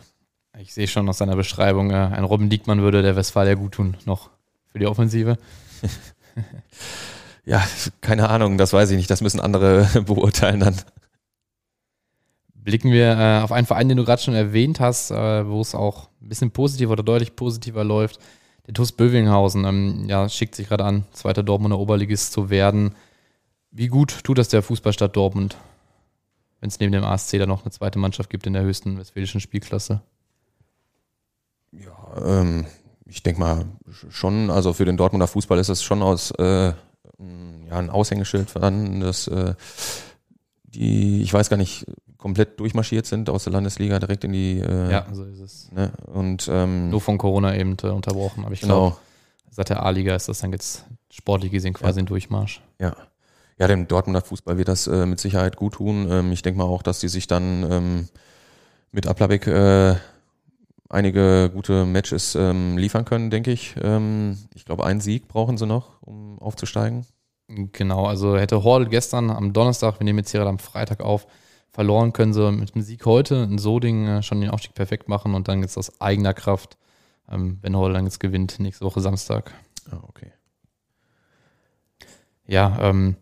Ich 0.58 0.74
sehe 0.74 0.88
schon 0.88 1.08
aus 1.08 1.20
seiner 1.20 1.36
Beschreibung, 1.36 1.92
äh, 1.92 1.96
ein 1.96 2.24
Robin 2.24 2.50
Diekmann 2.50 2.82
würde 2.82 3.04
der 3.04 3.16
Westfalia 3.16 3.54
gut 3.54 3.74
tun, 3.74 3.96
noch 4.06 4.32
für 4.66 4.80
die 4.80 4.88
Offensive. 4.88 5.38
ja, 7.48 7.66
keine 8.02 8.30
Ahnung, 8.30 8.58
das 8.58 8.74
weiß 8.74 8.92
ich 8.92 8.98
nicht. 8.98 9.10
Das 9.10 9.22
müssen 9.22 9.40
andere 9.40 9.90
beurteilen 10.06 10.60
dann. 10.60 10.76
Blicken 12.54 12.92
wir 12.92 13.18
äh, 13.18 13.42
auf 13.42 13.54
einen 13.54 13.66
Verein, 13.66 13.88
den 13.88 13.98
du 13.98 14.04
gerade 14.04 14.22
schon 14.22 14.34
erwähnt 14.34 14.82
hast, 14.82 15.12
äh, 15.12 15.48
wo 15.48 15.62
es 15.62 15.74
auch 15.74 16.10
ein 16.22 16.28
bisschen 16.28 16.52
positiver 16.52 16.92
oder 16.92 17.04
deutlich 17.04 17.38
positiver 17.38 17.86
läuft. 17.86 18.20
Der 18.66 18.74
TuS 18.74 18.92
Bövinghausen 18.92 19.64
ähm, 19.64 20.06
ja, 20.10 20.28
schickt 20.28 20.56
sich 20.56 20.68
gerade 20.68 20.84
an, 20.84 21.06
zweiter 21.14 21.42
Dortmunder 21.42 21.80
Oberligist 21.80 22.34
zu 22.34 22.50
werden. 22.50 22.96
Wie 23.72 23.88
gut 23.88 24.26
tut 24.26 24.38
das 24.38 24.50
der 24.50 24.62
Fußballstadt 24.62 25.16
Dortmund, 25.16 25.56
wenn 26.60 26.68
es 26.68 26.82
neben 26.82 26.92
dem 26.92 27.06
ASC 27.06 27.38
da 27.40 27.46
noch 27.46 27.64
eine 27.64 27.72
zweite 27.72 27.98
Mannschaft 27.98 28.30
gibt 28.30 28.46
in 28.46 28.52
der 28.52 28.64
höchsten 28.64 28.98
westfälischen 28.98 29.40
Spielklasse? 29.40 30.02
Ja, 31.72 32.42
ähm, 32.42 32.66
ich 33.06 33.24
denke 33.24 33.40
mal 33.40 33.66
schon, 34.10 34.50
also 34.50 34.74
für 34.74 34.84
den 34.84 34.98
Dortmunder 34.98 35.28
Fußball 35.28 35.60
ist 35.60 35.70
es 35.70 35.82
schon 35.82 36.02
aus 36.02 36.32
äh, 36.32 36.74
ja, 37.20 37.78
ein 37.78 37.90
Aushängeschild 37.90 38.50
vorhanden, 38.50 39.00
dass 39.00 39.28
äh, 39.28 39.54
die, 40.64 41.22
ich 41.22 41.34
weiß 41.34 41.50
gar 41.50 41.58
nicht, 41.58 41.86
komplett 42.18 42.60
durchmarschiert 42.60 43.06
sind 43.06 43.30
aus 43.30 43.44
der 43.46 43.54
Landesliga 43.54 44.00
direkt 44.00 44.24
in 44.24 44.34
die. 44.34 44.60
Äh, 44.60 44.92
ja, 44.92 45.08
so 45.12 45.24
ist 45.24 45.40
es. 45.40 45.72
Ne? 45.72 45.92
Und, 46.06 46.48
ähm, 46.52 46.90
Nur 46.90 47.02
von 47.02 47.18
Corona 47.18 47.56
eben 47.56 47.76
äh, 47.84 47.88
unterbrochen, 47.88 48.44
aber 48.44 48.54
ich 48.54 48.62
genau. 48.62 48.90
glaube, 48.90 48.98
seit 49.50 49.70
der 49.70 49.84
A-Liga 49.84 50.16
ist 50.16 50.28
das 50.30 50.40
dann 50.40 50.52
jetzt 50.52 50.86
sportlich 51.12 51.52
gesehen 51.52 51.74
quasi 51.74 52.00
Ja. 52.00 52.04
ein 52.04 52.08
Durchmarsch. 52.08 52.62
Ja. 52.80 52.96
Ja, 53.60 53.68
dem 53.68 53.88
Dortmunder 53.88 54.22
Fußball 54.22 54.58
wird 54.60 54.68
das 54.68 54.86
äh, 54.86 55.08
mit 55.08 55.20
Sicherheit 55.20 55.56
gut 55.56 55.74
tun. 55.76 56.08
Ähm, 56.12 56.32
ich 56.32 56.44
denke 56.44 56.60
mal 56.60 56.66
auch, 56.66 56.84
dass 56.84 57.00
die 57.00 57.08
sich 57.08 57.26
dann 57.26 57.66
ähm, 57.72 58.08
mit 58.92 59.08
Aplabeck 59.08 59.48
äh, 59.48 59.96
einige 60.90 61.50
gute 61.54 61.86
Matches 61.86 62.36
ähm, 62.36 62.78
liefern 62.78 63.06
können, 63.06 63.30
denke 63.30 63.52
ich. 63.52 63.76
Ähm, 63.82 64.38
ich 64.56 64.66
glaube, 64.66 64.86
einen 64.86 65.02
Sieg 65.02 65.28
brauchen 65.28 65.58
sie 65.58 65.66
noch, 65.66 66.02
um 66.02 66.40
aufzusteigen. 66.40 67.06
Genau, 67.48 68.06
also 68.06 68.38
hätte 68.38 68.64
Hordel 68.64 68.90
gestern 68.90 69.30
am 69.30 69.54
Donnerstag, 69.54 70.00
wir 70.00 70.06
nehmen 70.06 70.20
jetzt 70.20 70.32
hier 70.32 70.46
am 70.46 70.60
Freitag 70.60 71.02
auf, 71.02 71.28
verloren, 71.70 72.12
können 72.12 72.34
sie 72.34 72.52
mit 72.52 72.76
dem 72.76 72.82
Sieg 72.82 73.06
heute 73.06 73.36
in 73.36 73.58
Soding 73.58 74.08
äh, 74.08 74.24
schon 74.24 74.42
den 74.42 74.50
Aufstieg 74.50 74.74
perfekt 74.74 75.08
machen 75.08 75.34
und 75.34 75.48
dann 75.48 75.62
jetzt 75.62 75.78
aus 75.78 76.02
eigener 76.02 76.34
Kraft, 76.34 76.78
ähm, 77.32 77.60
wenn 77.62 77.76
Hordel 77.76 77.94
dann 77.94 78.06
jetzt 78.06 78.20
gewinnt, 78.20 78.60
nächste 78.60 78.84
Woche 78.84 79.00
Samstag. 79.00 79.54
Ah, 79.90 80.00
okay. 80.08 80.32
Ja, 82.46 82.78
ähm, 82.82 83.16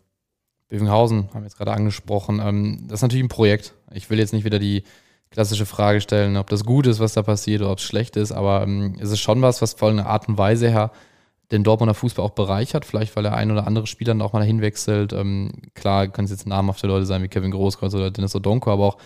Bövinghausen 0.68 1.28
haben 1.32 1.42
wir 1.42 1.46
jetzt 1.46 1.56
gerade 1.56 1.72
angesprochen. 1.72 2.40
Ähm, 2.40 2.86
das 2.88 2.98
ist 2.98 3.02
natürlich 3.02 3.24
ein 3.24 3.28
Projekt. 3.28 3.74
Ich 3.92 4.10
will 4.10 4.18
jetzt 4.18 4.32
nicht 4.32 4.44
wieder 4.44 4.58
die 4.58 4.82
klassische 5.30 5.66
Frage 5.66 6.00
stellen, 6.00 6.36
ob 6.36 6.48
das 6.48 6.64
gut 6.64 6.86
ist, 6.86 7.00
was 7.00 7.14
da 7.14 7.22
passiert 7.22 7.60
oder 7.60 7.72
ob 7.72 7.78
es 7.78 7.84
schlecht 7.84 8.16
ist, 8.16 8.32
aber 8.32 8.62
ähm, 8.62 8.96
es 9.00 9.10
ist 9.10 9.20
schon 9.20 9.42
was, 9.42 9.62
was 9.62 9.74
von 9.74 9.96
der 9.96 10.06
Art 10.06 10.28
und 10.28 10.38
Weise 10.38 10.70
her 10.70 10.90
den 11.52 11.62
Dortmunder 11.62 11.94
Fußball 11.94 12.24
auch 12.24 12.30
bereichert, 12.30 12.84
vielleicht 12.84 13.14
weil 13.14 13.22
der 13.22 13.34
ein 13.34 13.50
oder 13.50 13.66
andere 13.66 13.86
Spieler 13.86 14.10
dann 14.10 14.22
auch 14.22 14.32
mal 14.32 14.40
dahin 14.40 14.60
wechselt. 14.60 15.12
Ähm, 15.12 15.52
klar 15.74 16.08
können 16.08 16.24
es 16.24 16.32
jetzt 16.32 16.46
namhafte 16.46 16.86
Leute 16.86 17.06
sein 17.06 17.22
wie 17.22 17.28
Kevin 17.28 17.52
Großkreuz 17.52 17.94
oder 17.94 18.10
Dennis 18.10 18.34
Odonko, 18.34 18.70
aber 18.72 18.84
auch 18.84 18.98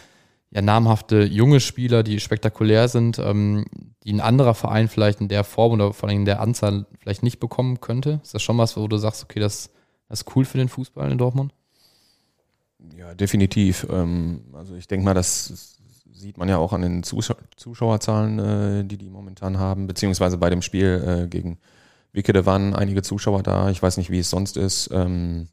ja, 0.50 0.62
namhafte 0.62 1.24
junge 1.24 1.60
Spieler, 1.60 2.02
die 2.02 2.18
spektakulär 2.18 2.88
sind, 2.88 3.18
ähm, 3.18 3.66
die 4.04 4.12
ein 4.12 4.20
anderer 4.20 4.54
Verein 4.54 4.88
vielleicht 4.88 5.20
in 5.20 5.28
der 5.28 5.44
Form 5.44 5.72
oder 5.72 5.92
vor 5.92 6.08
allem 6.08 6.20
in 6.20 6.24
der 6.24 6.40
Anzahl 6.40 6.86
vielleicht 6.98 7.22
nicht 7.22 7.40
bekommen 7.40 7.80
könnte. 7.80 8.20
Ist 8.22 8.34
das 8.34 8.42
schon 8.42 8.58
was, 8.58 8.76
wo 8.76 8.88
du 8.88 8.96
sagst, 8.96 9.22
okay, 9.22 9.38
das, 9.38 9.70
das 10.08 10.22
ist 10.22 10.36
cool 10.36 10.44
für 10.44 10.58
den 10.58 10.68
Fußball 10.68 11.10
in 11.12 11.18
Dortmund? 11.18 11.52
Ja, 12.96 13.14
definitiv. 13.14 13.86
Ähm, 13.90 14.44
also 14.54 14.74
ich 14.74 14.88
denke 14.88 15.04
mal, 15.04 15.14
das 15.14 15.79
sieht 16.20 16.38
man 16.38 16.48
ja 16.48 16.58
auch 16.58 16.72
an 16.72 16.82
den 16.82 17.02
Zuschau 17.02 17.34
Zuschauerzahlen, 17.56 18.38
äh, 18.38 18.84
die 18.84 18.98
die 18.98 19.08
momentan 19.08 19.58
haben, 19.58 19.86
beziehungsweise 19.86 20.38
bei 20.38 20.50
dem 20.50 20.62
Spiel 20.62 21.24
äh, 21.24 21.28
gegen 21.28 21.58
Wickede 22.12 22.46
waren 22.46 22.74
einige 22.74 23.02
Zuschauer 23.02 23.42
da. 23.42 23.70
Ich 23.70 23.82
weiß 23.82 23.96
nicht, 23.96 24.10
wie 24.10 24.18
es 24.18 24.30
sonst 24.30 24.56
ist. 24.56 24.90
Ähm, 24.92 25.48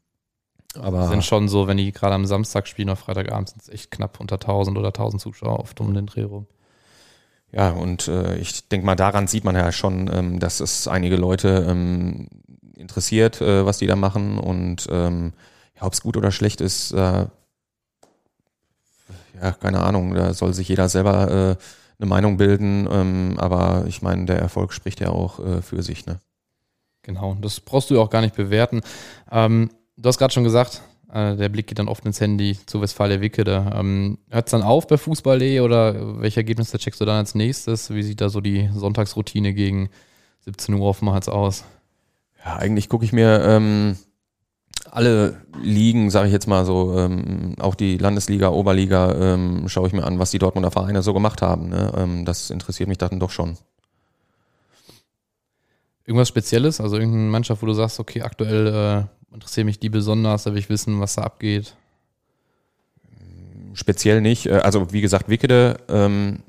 aber 0.74 1.08
sind 1.08 1.24
schon 1.24 1.48
so, 1.48 1.66
wenn 1.66 1.76
die 1.78 1.92
gerade 1.92 2.14
am 2.14 2.26
Samstag 2.26 2.68
spielen 2.68 2.88
oder 2.88 2.96
Freitagabend, 2.96 3.48
sind 3.48 3.62
es 3.62 3.68
echt 3.68 3.90
knapp 3.90 4.20
unter 4.20 4.36
1000 4.36 4.76
oder 4.76 4.88
1000 4.88 5.20
Zuschauer 5.20 5.60
oft 5.60 5.80
um 5.80 5.94
den 5.94 6.06
Dreh 6.06 6.22
rum. 6.22 6.46
Ja, 7.50 7.70
und 7.70 8.08
äh, 8.08 8.36
ich 8.36 8.68
denke 8.68 8.84
mal, 8.84 8.94
daran 8.94 9.26
sieht 9.26 9.44
man 9.44 9.56
ja 9.56 9.72
schon, 9.72 10.10
ähm, 10.12 10.38
dass 10.38 10.60
es 10.60 10.86
einige 10.86 11.16
Leute 11.16 11.66
ähm, 11.68 12.28
interessiert, 12.76 13.40
äh, 13.40 13.64
was 13.64 13.78
die 13.78 13.86
da 13.86 13.96
machen. 13.96 14.38
Und 14.38 14.86
ähm, 14.90 15.32
ja, 15.76 15.84
ob 15.84 15.94
es 15.94 16.02
gut 16.02 16.16
oder 16.16 16.30
schlecht 16.30 16.60
ist, 16.60 16.92
äh, 16.92 17.26
ja, 19.42 19.52
keine 19.52 19.80
Ahnung, 19.80 20.14
da 20.14 20.34
soll 20.34 20.54
sich 20.54 20.68
jeder 20.68 20.88
selber 20.88 21.56
äh, 21.58 21.62
eine 21.98 22.08
Meinung 22.08 22.36
bilden. 22.36 22.88
Ähm, 22.90 23.34
aber 23.38 23.84
ich 23.86 24.02
meine, 24.02 24.26
der 24.26 24.38
Erfolg 24.38 24.72
spricht 24.72 25.00
ja 25.00 25.10
auch 25.10 25.38
äh, 25.40 25.62
für 25.62 25.82
sich, 25.82 26.06
ne? 26.06 26.20
Genau, 27.02 27.36
das 27.40 27.60
brauchst 27.60 27.90
du 27.90 27.94
ja 27.94 28.00
auch 28.00 28.10
gar 28.10 28.20
nicht 28.20 28.36
bewerten. 28.36 28.82
Ähm, 29.30 29.70
du 29.96 30.08
hast 30.08 30.18
gerade 30.18 30.32
schon 30.32 30.44
gesagt, 30.44 30.82
äh, 31.12 31.36
der 31.36 31.48
Blick 31.48 31.66
geht 31.66 31.78
dann 31.78 31.88
oft 31.88 32.04
ins 32.04 32.20
Handy 32.20 32.58
zu 32.66 32.80
Westfalia 32.82 33.20
Wickede. 33.20 33.72
Ähm, 33.74 34.18
Hört 34.28 34.48
es 34.48 34.50
dann 34.50 34.62
auf 34.62 34.86
bei 34.86 34.98
Fußball.de 34.98 35.60
oder 35.60 36.20
welche 36.20 36.40
Ergebnisse 36.40 36.78
checkst 36.78 37.00
du 37.00 37.04
dann 37.04 37.16
als 37.16 37.34
nächstes? 37.34 37.90
Wie 37.94 38.02
sieht 38.02 38.20
da 38.20 38.28
so 38.28 38.40
die 38.40 38.68
Sonntagsroutine 38.74 39.54
gegen 39.54 39.88
17 40.40 40.74
Uhr 40.74 40.86
oftmals 40.86 41.28
aus? 41.28 41.64
Ja, 42.44 42.56
eigentlich 42.56 42.88
gucke 42.88 43.04
ich 43.04 43.12
mir 43.12 43.42
ähm, 43.42 43.96
alle 44.90 45.36
Ligen, 45.62 46.10
sage 46.10 46.28
ich 46.28 46.32
jetzt 46.32 46.46
mal 46.46 46.64
so, 46.64 46.98
ähm, 46.98 47.54
auch 47.58 47.74
die 47.74 47.98
Landesliga, 47.98 48.50
Oberliga, 48.50 49.14
ähm, 49.34 49.68
schaue 49.68 49.88
ich 49.88 49.92
mir 49.92 50.04
an, 50.04 50.18
was 50.18 50.30
die 50.30 50.38
Dortmunder 50.38 50.70
Vereine 50.70 51.02
so 51.02 51.14
gemacht 51.14 51.42
haben. 51.42 51.68
Ne? 51.68 51.92
Ähm, 51.96 52.24
das 52.24 52.50
interessiert 52.50 52.88
mich 52.88 52.98
dann 52.98 53.20
doch 53.20 53.30
schon. 53.30 53.56
Irgendwas 56.06 56.28
Spezielles? 56.28 56.80
Also 56.80 56.96
irgendeine 56.96 57.30
Mannschaft, 57.30 57.62
wo 57.62 57.66
du 57.66 57.74
sagst, 57.74 58.00
okay, 58.00 58.22
aktuell 58.22 58.66
äh, 58.66 59.34
interessiert 59.34 59.66
mich 59.66 59.78
die 59.78 59.90
besonders, 59.90 60.44
da 60.44 60.52
will 60.52 60.58
ich 60.58 60.70
wissen, 60.70 61.00
was 61.00 61.16
da 61.16 61.22
abgeht. 61.22 61.76
Speziell 63.74 64.20
nicht. 64.20 64.46
Äh, 64.46 64.54
Also 64.54 64.92
wie 64.92 65.00
gesagt, 65.00 65.28
Wickede, 65.28 65.76
ähm, 65.88 66.40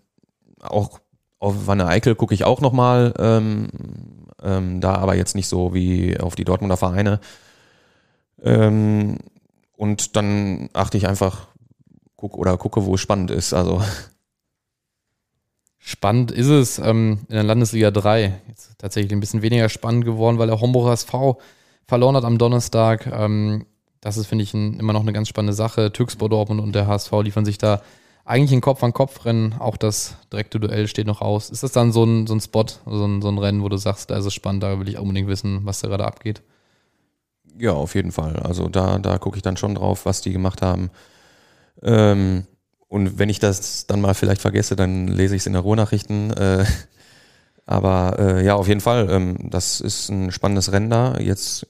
auch 0.61 0.99
auf 1.39 1.67
Wanne 1.67 1.87
Eickel 1.87 2.15
gucke 2.15 2.33
ich 2.33 2.43
auch 2.43 2.61
nochmal, 2.61 3.13
ähm, 3.17 3.67
ähm, 4.41 4.81
da 4.81 4.95
aber 4.95 5.15
jetzt 5.15 5.35
nicht 5.35 5.47
so 5.47 5.73
wie 5.73 6.19
auf 6.19 6.35
die 6.35 6.45
Dortmunder 6.45 6.77
Vereine. 6.77 7.19
Ähm, 8.43 9.17
und 9.75 10.15
dann 10.15 10.69
achte 10.73 10.97
ich 10.97 11.07
einfach 11.07 11.47
guck, 12.15 12.37
oder 12.37 12.57
gucke, 12.57 12.85
wo 12.85 12.95
es 12.95 13.01
spannend 13.01 13.31
ist. 13.31 13.53
Also 13.53 13.81
Spannend 15.81 16.29
ist 16.29 16.49
es 16.49 16.77
ähm, 16.77 17.21
in 17.29 17.35
der 17.35 17.43
Landesliga 17.43 17.89
3. 17.89 18.41
Jetzt 18.47 18.77
tatsächlich 18.77 19.11
ein 19.11 19.21
bisschen 19.21 19.41
weniger 19.41 19.69
spannend 19.69 20.05
geworden, 20.05 20.37
weil 20.37 20.45
der 20.45 20.61
Homburger 20.61 20.91
SV 20.91 21.39
verloren 21.87 22.15
hat 22.15 22.25
am 22.25 22.37
Donnerstag. 22.37 23.07
Ähm, 23.07 23.65
das 23.99 24.17
ist, 24.17 24.27
finde 24.27 24.43
ich, 24.43 24.53
ein, 24.53 24.79
immer 24.79 24.93
noch 24.93 25.01
eine 25.01 25.13
ganz 25.13 25.29
spannende 25.29 25.53
Sache. 25.53 25.91
Türkspor 25.91 26.29
Dortmund 26.29 26.61
und 26.61 26.75
der 26.75 26.85
HSV 26.85 27.11
liefern 27.23 27.43
sich 27.43 27.57
da 27.57 27.81
eigentlich 28.23 28.51
ein 28.51 28.61
Kopf-an-Kopf-Rennen. 28.61 29.55
Auch 29.57 29.77
das 29.77 30.15
direkte 30.31 30.59
Duell 30.59 30.87
steht 30.87 31.07
noch 31.07 31.21
aus. 31.21 31.49
Ist 31.49 31.63
das 31.63 31.71
dann 31.71 31.91
so 31.91 32.03
ein, 32.03 32.27
so 32.27 32.35
ein 32.35 32.41
Spot, 32.41 32.65
so 32.85 33.05
ein, 33.05 33.23
so 33.23 33.29
ein 33.29 33.39
Rennen, 33.39 33.63
wo 33.63 33.69
du 33.69 33.77
sagst, 33.77 34.11
da 34.11 34.17
ist 34.17 34.25
es 34.25 34.33
spannend, 34.35 34.61
da 34.61 34.79
will 34.79 34.89
ich 34.89 34.99
unbedingt 34.99 35.27
wissen, 35.27 35.61
was 35.63 35.79
da 35.79 35.87
gerade 35.87 36.05
abgeht? 36.05 36.43
Ja, 37.59 37.73
auf 37.73 37.93
jeden 37.93 38.13
Fall. 38.13 38.37
Also 38.37 38.69
da, 38.69 38.99
da 38.99 39.17
gucke 39.17 39.35
ich 39.35 39.43
dann 39.43 39.57
schon 39.57 39.75
drauf, 39.75 40.05
was 40.05 40.21
die 40.21 40.31
gemacht 40.31 40.61
haben. 40.61 40.89
Ähm, 41.81 42.45
und 42.87 43.19
wenn 43.19 43.27
ich 43.27 43.39
das 43.39 43.85
dann 43.85 43.99
mal 43.99 44.13
vielleicht 44.13 44.41
vergesse, 44.41 44.77
dann 44.77 45.07
lese 45.09 45.35
ich 45.35 45.41
es 45.41 45.45
in 45.45 45.53
der 45.53 45.61
Ruhrnachrichten. 45.61 46.31
Äh, 46.31 46.65
aber 47.65 48.17
äh, 48.17 48.45
ja, 48.45 48.55
auf 48.55 48.69
jeden 48.69 48.79
Fall, 48.79 49.09
ähm, 49.09 49.49
das 49.49 49.81
ist 49.81 50.09
ein 50.09 50.31
spannendes 50.31 50.71
Rennen 50.71 50.89
da. 50.89 51.17
Jetzt 51.19 51.67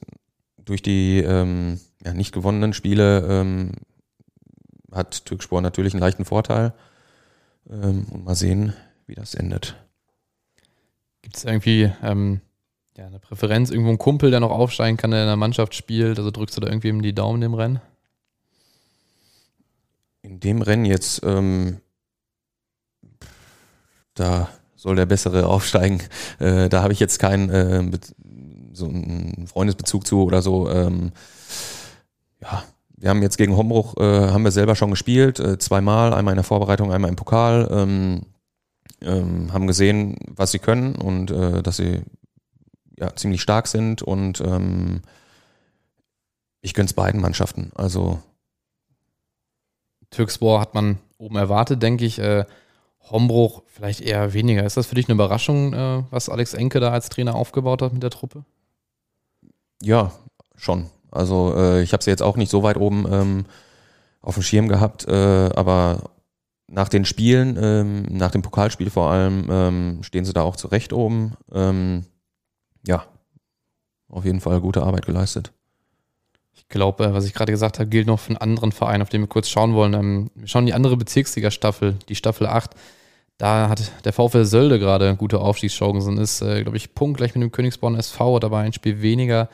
durch 0.56 0.80
die 0.80 1.18
ähm, 1.18 1.80
ja, 2.04 2.14
nicht 2.14 2.32
gewonnenen 2.32 2.72
Spiele 2.72 3.26
ähm, 3.28 3.72
hat 4.92 5.24
Türkspor 5.24 5.60
natürlich 5.60 5.92
einen 5.92 6.00
leichten 6.00 6.24
Vorteil. 6.24 6.72
Ähm, 7.68 8.06
und 8.10 8.24
mal 8.24 8.36
sehen, 8.36 8.74
wie 9.06 9.16
das 9.16 9.34
endet. 9.34 9.76
Gibt 11.22 11.36
es 11.36 11.44
irgendwie 11.44 11.90
ähm, 12.02 12.40
ja, 13.00 13.06
eine 13.06 13.18
Präferenz, 13.18 13.70
irgendwo 13.70 13.90
ein 13.90 13.98
Kumpel, 13.98 14.30
der 14.30 14.40
noch 14.40 14.50
aufsteigen 14.50 14.98
kann, 14.98 15.10
der 15.10 15.22
in 15.22 15.26
der 15.26 15.36
Mannschaft 15.36 15.74
spielt? 15.74 16.18
Also 16.18 16.30
drückst 16.30 16.56
du 16.56 16.60
da 16.60 16.68
irgendwie 16.68 16.92
die 17.00 17.14
Daumen 17.14 17.40
im 17.40 17.54
Rennen? 17.54 17.80
In 20.20 20.38
dem 20.38 20.60
Rennen 20.60 20.84
jetzt, 20.84 21.22
ähm, 21.24 21.78
da 24.12 24.50
soll 24.76 24.96
der 24.96 25.06
Bessere 25.06 25.46
aufsteigen. 25.46 26.02
Äh, 26.40 26.68
da 26.68 26.82
habe 26.82 26.92
ich 26.92 27.00
jetzt 27.00 27.18
keinen 27.18 27.48
äh, 27.48 27.98
so 28.74 28.86
einen 28.86 29.46
Freundesbezug 29.46 30.06
zu 30.06 30.24
oder 30.24 30.42
so. 30.42 30.68
Ähm, 30.68 31.12
ja, 32.42 32.64
wir 32.98 33.08
haben 33.08 33.22
jetzt 33.22 33.38
gegen 33.38 33.56
Hombruch, 33.56 33.96
äh, 33.96 34.28
haben 34.28 34.44
wir 34.44 34.50
selber 34.50 34.76
schon 34.76 34.90
gespielt, 34.90 35.40
äh, 35.40 35.56
zweimal, 35.56 36.12
einmal 36.12 36.32
in 36.32 36.36
der 36.36 36.44
Vorbereitung, 36.44 36.92
einmal 36.92 37.08
im 37.08 37.16
Pokal. 37.16 37.66
Ähm, 37.70 38.20
ähm, 39.00 39.54
haben 39.54 39.66
gesehen, 39.66 40.18
was 40.26 40.50
sie 40.50 40.58
können 40.58 40.94
und 40.96 41.30
äh, 41.30 41.62
dass 41.62 41.78
sie 41.78 42.02
ja, 43.00 43.14
ziemlich 43.16 43.40
stark 43.40 43.66
sind 43.66 44.02
und 44.02 44.40
ähm, 44.40 45.02
ich 46.60 46.74
gönn's 46.74 46.92
beiden 46.92 47.20
Mannschaften. 47.20 47.72
Also 47.74 48.22
Türkspor 50.10 50.60
hat 50.60 50.74
man 50.74 50.98
oben 51.18 51.36
erwartet, 51.36 51.82
denke 51.82 52.04
ich. 52.04 52.18
Äh, 52.18 52.44
Hombruch 53.10 53.62
vielleicht 53.66 54.02
eher 54.02 54.34
weniger. 54.34 54.64
Ist 54.64 54.76
das 54.76 54.86
für 54.86 54.94
dich 54.94 55.08
eine 55.08 55.14
Überraschung, 55.14 55.72
äh, 55.72 56.02
was 56.10 56.28
Alex 56.28 56.54
Enke 56.54 56.80
da 56.80 56.90
als 56.90 57.08
Trainer 57.08 57.34
aufgebaut 57.34 57.82
hat 57.82 57.92
mit 57.92 58.02
der 58.02 58.10
Truppe? 58.10 58.44
Ja, 59.82 60.12
schon. 60.54 60.90
Also 61.10 61.54
äh, 61.56 61.82
ich 61.82 61.92
habe 61.92 62.04
sie 62.04 62.10
jetzt 62.10 62.22
auch 62.22 62.36
nicht 62.36 62.50
so 62.50 62.62
weit 62.62 62.76
oben 62.76 63.06
ähm, 63.10 63.44
auf 64.20 64.34
dem 64.34 64.42
Schirm 64.42 64.68
gehabt, 64.68 65.08
äh, 65.08 65.50
aber 65.56 66.10
nach 66.68 66.88
den 66.88 67.04
Spielen, 67.04 67.58
ähm, 67.60 68.02
nach 68.10 68.30
dem 68.30 68.42
Pokalspiel 68.42 68.90
vor 68.90 69.10
allem, 69.10 69.48
ähm, 69.50 69.98
stehen 70.02 70.24
sie 70.24 70.32
da 70.32 70.42
auch 70.42 70.54
zurecht 70.54 70.92
oben. 70.92 71.32
Ähm, 71.52 72.04
auf 74.10 74.24
jeden 74.24 74.40
Fall 74.40 74.60
gute 74.60 74.82
Arbeit 74.82 75.06
geleistet. 75.06 75.52
Ich 76.54 76.68
glaube, 76.68 77.04
äh, 77.04 77.14
was 77.14 77.24
ich 77.24 77.34
gerade 77.34 77.52
gesagt 77.52 77.78
habe, 77.78 77.88
gilt 77.88 78.06
noch 78.06 78.20
für 78.20 78.30
einen 78.30 78.38
anderen 78.38 78.72
Verein, 78.72 79.02
auf 79.02 79.08
den 79.08 79.22
wir 79.22 79.28
kurz 79.28 79.48
schauen 79.48 79.74
wollen. 79.74 79.94
Ähm, 79.94 80.30
wir 80.34 80.48
schauen 80.48 80.66
die 80.66 80.74
andere 80.74 80.96
Bezirksliga-Staffel, 80.96 81.96
die 82.08 82.14
Staffel 82.14 82.46
8. 82.46 82.72
Da 83.38 83.68
hat 83.70 83.90
der 84.04 84.12
VfL 84.12 84.44
Sölde 84.44 84.78
gerade 84.78 85.16
gute 85.16 85.40
Aufstiegschancen, 85.40 86.18
ist, 86.18 86.42
äh, 86.42 86.62
glaube 86.62 86.76
ich, 86.76 86.94
punktgleich 86.94 87.34
mit 87.34 87.42
dem 87.42 87.52
Königsborn 87.52 87.94
SV, 87.94 88.36
hat 88.36 88.44
aber 88.44 88.58
ein 88.58 88.72
Spiel 88.72 89.00
weniger. 89.00 89.48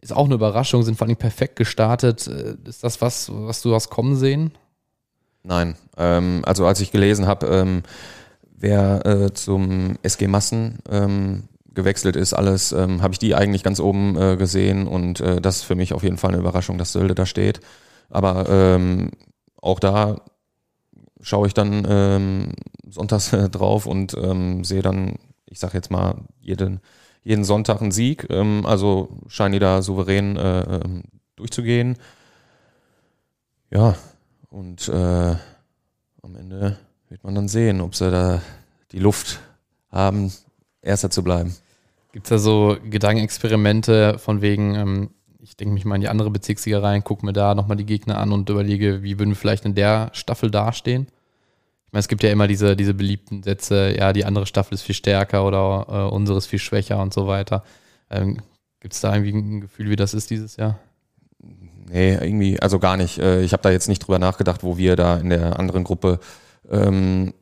Ist 0.00 0.12
auch 0.12 0.26
eine 0.26 0.34
Überraschung, 0.34 0.82
sind 0.82 0.96
vor 0.96 1.06
allem 1.06 1.16
perfekt 1.16 1.56
gestartet. 1.56 2.26
Äh, 2.26 2.56
ist 2.68 2.84
das 2.84 3.00
was, 3.00 3.30
was 3.32 3.62
du 3.62 3.74
hast 3.74 3.90
kommen 3.90 4.16
sehen? 4.16 4.52
Nein. 5.42 5.76
Ähm, 5.96 6.42
also 6.46 6.66
als 6.66 6.80
ich 6.80 6.92
gelesen 6.92 7.26
habe, 7.26 7.46
ähm, 7.46 7.82
wer 8.56 9.04
äh, 9.04 9.32
zum 9.32 9.96
SG 10.02 10.28
Massen 10.28 10.78
ähm, 10.88 11.48
gewechselt 11.74 12.16
ist, 12.16 12.32
alles, 12.32 12.72
ähm, 12.72 13.02
habe 13.02 13.12
ich 13.12 13.18
die 13.18 13.34
eigentlich 13.34 13.62
ganz 13.62 13.80
oben 13.80 14.16
äh, 14.16 14.36
gesehen 14.36 14.86
und 14.86 15.20
äh, 15.20 15.40
das 15.40 15.56
ist 15.56 15.62
für 15.64 15.74
mich 15.74 15.92
auf 15.92 16.02
jeden 16.02 16.16
Fall 16.16 16.30
eine 16.30 16.40
Überraschung, 16.40 16.78
dass 16.78 16.92
Sölde 16.92 17.14
da 17.14 17.26
steht. 17.26 17.60
Aber 18.10 18.48
ähm, 18.48 19.10
auch 19.60 19.80
da 19.80 20.20
schaue 21.20 21.46
ich 21.46 21.54
dann 21.54 21.86
ähm, 21.88 22.52
sonntags 22.88 23.32
äh, 23.32 23.48
drauf 23.48 23.86
und 23.86 24.14
ähm, 24.14 24.64
sehe 24.64 24.82
dann, 24.82 25.16
ich 25.46 25.58
sage 25.58 25.74
jetzt 25.74 25.90
mal, 25.90 26.16
jeden, 26.40 26.80
jeden 27.22 27.44
Sonntag 27.44 27.80
einen 27.80 27.92
Sieg. 27.92 28.26
Ähm, 28.30 28.64
also 28.66 29.08
scheinen 29.28 29.54
die 29.54 29.58
da 29.58 29.82
souverän 29.82 30.36
äh, 30.36 30.60
ähm, 30.60 31.02
durchzugehen. 31.36 31.96
Ja, 33.70 33.96
und 34.50 34.88
äh, 34.88 35.34
am 36.22 36.36
Ende 36.36 36.78
wird 37.08 37.24
man 37.24 37.34
dann 37.34 37.48
sehen, 37.48 37.80
ob 37.80 37.94
sie 37.94 38.10
da 38.10 38.40
die 38.92 38.98
Luft 38.98 39.40
haben, 39.90 40.32
Erster 40.82 41.10
zu 41.10 41.24
bleiben. 41.24 41.56
Gibt 42.14 42.26
es 42.26 42.30
da 42.30 42.38
so 42.38 42.76
Gedankenexperimente 42.88 44.20
von 44.20 44.40
wegen, 44.40 44.76
ähm, 44.76 45.10
ich 45.40 45.56
denke 45.56 45.74
mich 45.74 45.84
mal 45.84 45.96
in 45.96 46.00
die 46.00 46.08
andere 46.08 46.30
Bezirksliga 46.30 46.78
rein, 46.78 47.02
gucke 47.02 47.26
mir 47.26 47.32
da 47.32 47.56
nochmal 47.56 47.76
die 47.76 47.84
Gegner 47.84 48.18
an 48.18 48.30
und 48.30 48.48
überlege, 48.48 49.02
wie 49.02 49.18
würden 49.18 49.30
wir 49.30 49.36
vielleicht 49.36 49.64
in 49.64 49.74
der 49.74 50.10
Staffel 50.12 50.48
dastehen? 50.48 51.08
Ich 51.86 51.92
meine, 51.92 51.98
es 51.98 52.06
gibt 52.06 52.22
ja 52.22 52.30
immer 52.30 52.46
diese, 52.46 52.76
diese 52.76 52.94
beliebten 52.94 53.42
Sätze, 53.42 53.96
ja, 53.98 54.12
die 54.12 54.24
andere 54.24 54.46
Staffel 54.46 54.74
ist 54.74 54.82
viel 54.82 54.94
stärker 54.94 55.44
oder 55.44 55.86
äh, 55.88 56.14
unsere 56.14 56.38
ist 56.38 56.46
viel 56.46 56.60
schwächer 56.60 57.02
und 57.02 57.12
so 57.12 57.26
weiter. 57.26 57.64
Ähm, 58.10 58.38
Gibt 58.78 58.94
es 58.94 59.00
da 59.00 59.12
irgendwie 59.12 59.32
ein 59.32 59.60
Gefühl, 59.62 59.90
wie 59.90 59.96
das 59.96 60.14
ist 60.14 60.30
dieses 60.30 60.56
Jahr? 60.56 60.78
Nee, 61.90 62.14
irgendwie, 62.14 62.60
also 62.60 62.78
gar 62.78 62.96
nicht. 62.96 63.18
Äh, 63.18 63.42
ich 63.42 63.52
habe 63.52 63.64
da 63.64 63.72
jetzt 63.72 63.88
nicht 63.88 64.06
drüber 64.06 64.20
nachgedacht, 64.20 64.62
wo 64.62 64.78
wir 64.78 64.94
da 64.94 65.16
in 65.16 65.30
der 65.30 65.58
anderen 65.58 65.82
Gruppe 65.82 66.20
ähm, 66.70 67.34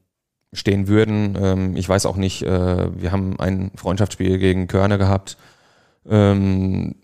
stehen 0.52 0.88
würden. 0.88 1.36
Ähm, 1.40 1.76
ich 1.76 1.88
weiß 1.88 2.06
auch 2.06 2.16
nicht, 2.16 2.42
äh, 2.42 3.00
wir 3.00 3.12
haben 3.12 3.38
ein 3.40 3.70
Freundschaftsspiel 3.74 4.38
gegen 4.38 4.68
Körne 4.68 4.98
gehabt. 4.98 5.36
Ähm, 6.08 6.94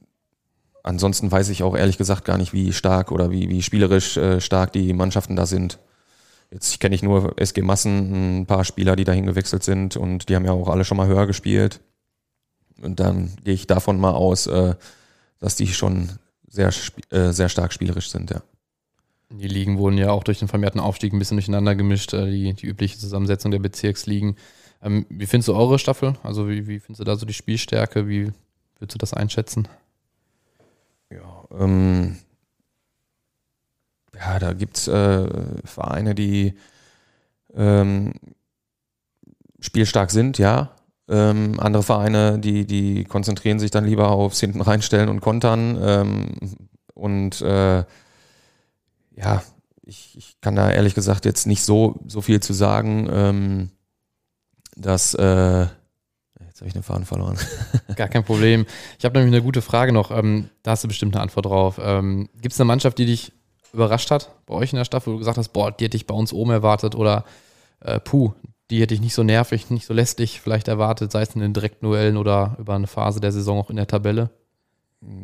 ansonsten 0.82 1.30
weiß 1.30 1.48
ich 1.48 1.62
auch 1.62 1.76
ehrlich 1.76 1.98
gesagt 1.98 2.24
gar 2.24 2.38
nicht, 2.38 2.52
wie 2.52 2.72
stark 2.72 3.10
oder 3.10 3.30
wie, 3.30 3.48
wie 3.48 3.62
spielerisch 3.62 4.16
äh, 4.16 4.40
stark 4.40 4.72
die 4.72 4.92
Mannschaften 4.92 5.36
da 5.36 5.46
sind. 5.46 5.78
Jetzt 6.50 6.80
kenne 6.80 6.94
ich 6.94 7.02
nur 7.02 7.34
SG 7.38 7.62
Massen, 7.62 8.40
ein 8.40 8.46
paar 8.46 8.64
Spieler, 8.64 8.96
die 8.96 9.04
dahin 9.04 9.26
gewechselt 9.26 9.62
sind 9.62 9.96
und 9.96 10.28
die 10.28 10.36
haben 10.36 10.46
ja 10.46 10.52
auch 10.52 10.68
alle 10.68 10.84
schon 10.84 10.96
mal 10.96 11.06
höher 11.06 11.26
gespielt. 11.26 11.80
Und 12.80 13.00
dann 13.00 13.32
gehe 13.44 13.54
ich 13.54 13.66
davon 13.66 13.98
mal 13.98 14.12
aus, 14.12 14.46
äh, 14.46 14.74
dass 15.40 15.56
die 15.56 15.66
schon 15.66 16.08
sehr, 16.48 16.70
äh, 17.10 17.32
sehr 17.32 17.48
stark 17.48 17.72
spielerisch 17.72 18.10
sind, 18.10 18.30
ja. 18.30 18.42
Die 19.30 19.48
Ligen 19.48 19.76
wurden 19.78 19.98
ja 19.98 20.10
auch 20.10 20.24
durch 20.24 20.38
den 20.38 20.48
vermehrten 20.48 20.80
Aufstieg 20.80 21.12
ein 21.12 21.18
bisschen 21.18 21.36
durcheinander 21.36 21.74
gemischt, 21.74 22.14
äh, 22.14 22.30
die, 22.30 22.54
die 22.54 22.66
übliche 22.66 22.98
Zusammensetzung 22.98 23.50
der 23.50 23.58
Bezirksligen. 23.58 24.36
Ähm, 24.82 25.06
wie 25.10 25.26
findest 25.26 25.48
du 25.48 25.54
eure 25.54 25.78
Staffel? 25.78 26.14
Also 26.22 26.48
wie, 26.48 26.66
wie 26.66 26.80
findest 26.80 27.00
du 27.00 27.04
da 27.04 27.16
so 27.16 27.26
die 27.26 27.34
Spielstärke? 27.34 28.08
Wie 28.08 28.32
würdest 28.78 28.94
du 28.94 28.98
das 28.98 29.12
einschätzen? 29.12 29.68
Ja, 31.10 31.44
ähm, 31.58 32.16
ja 34.14 34.38
da 34.38 34.52
gibt 34.54 34.78
es 34.78 34.88
äh, 34.88 35.26
Vereine, 35.64 36.14
die 36.14 36.54
ähm, 37.54 38.12
spielstark 39.60 40.10
sind, 40.10 40.38
ja. 40.38 40.70
Ähm, 41.10 41.58
andere 41.58 41.82
Vereine, 41.82 42.38
die, 42.38 42.66
die 42.66 43.04
konzentrieren 43.04 43.58
sich 43.58 43.70
dann 43.70 43.86
lieber 43.86 44.10
aufs 44.10 44.40
Hinten 44.40 44.60
reinstellen 44.60 45.08
und 45.08 45.20
kontern. 45.20 45.78
Ähm, 45.82 46.58
und 46.94 47.40
äh, 47.40 47.84
ja, 49.18 49.42
ich, 49.82 50.16
ich 50.16 50.40
kann 50.40 50.56
da 50.56 50.70
ehrlich 50.70 50.94
gesagt 50.94 51.24
jetzt 51.24 51.46
nicht 51.46 51.62
so, 51.62 52.00
so 52.06 52.20
viel 52.20 52.40
zu 52.40 52.52
sagen, 52.52 53.08
ähm, 53.10 53.70
dass 54.76 55.14
äh, 55.14 55.66
Jetzt 56.58 56.62
habe 56.62 56.68
ich 56.70 56.74
den 56.74 56.82
Faden 56.82 57.04
verloren. 57.06 57.38
Gar 57.94 58.08
kein 58.08 58.24
Problem. 58.24 58.66
Ich 58.98 59.04
habe 59.04 59.16
nämlich 59.16 59.32
eine 59.32 59.44
gute 59.44 59.62
Frage 59.62 59.92
noch. 59.92 60.10
Ähm, 60.10 60.50
da 60.64 60.72
hast 60.72 60.82
du 60.82 60.88
bestimmt 60.88 61.14
eine 61.14 61.22
Antwort 61.22 61.46
drauf. 61.46 61.78
Ähm, 61.80 62.28
Gibt 62.40 62.52
es 62.52 62.60
eine 62.60 62.66
Mannschaft, 62.66 62.98
die 62.98 63.06
dich 63.06 63.32
überrascht 63.72 64.10
hat 64.10 64.34
bei 64.44 64.54
euch 64.54 64.72
in 64.72 64.76
der 64.76 64.84
Staffel, 64.84 65.10
wo 65.10 65.12
du 65.12 65.18
gesagt 65.18 65.38
hast, 65.38 65.50
boah, 65.50 65.70
die 65.70 65.84
hätte 65.84 65.96
ich 65.96 66.08
bei 66.08 66.14
uns 66.14 66.32
oben 66.32 66.50
erwartet 66.50 66.96
oder 66.96 67.24
äh, 67.78 68.00
puh, 68.00 68.32
die 68.72 68.80
hätte 68.80 68.92
ich 68.92 69.00
nicht 69.00 69.14
so 69.14 69.22
nervig, 69.22 69.70
nicht 69.70 69.86
so 69.86 69.94
lästig 69.94 70.40
vielleicht 70.40 70.66
erwartet, 70.66 71.12
sei 71.12 71.22
es 71.22 71.32
in 71.36 71.42
den 71.42 71.54
direkten 71.54 71.86
Duellen 71.86 72.16
oder 72.16 72.56
über 72.58 72.74
eine 72.74 72.88
Phase 72.88 73.20
der 73.20 73.30
Saison 73.30 73.60
auch 73.60 73.70
in 73.70 73.76
der 73.76 73.86
Tabelle? 73.86 74.30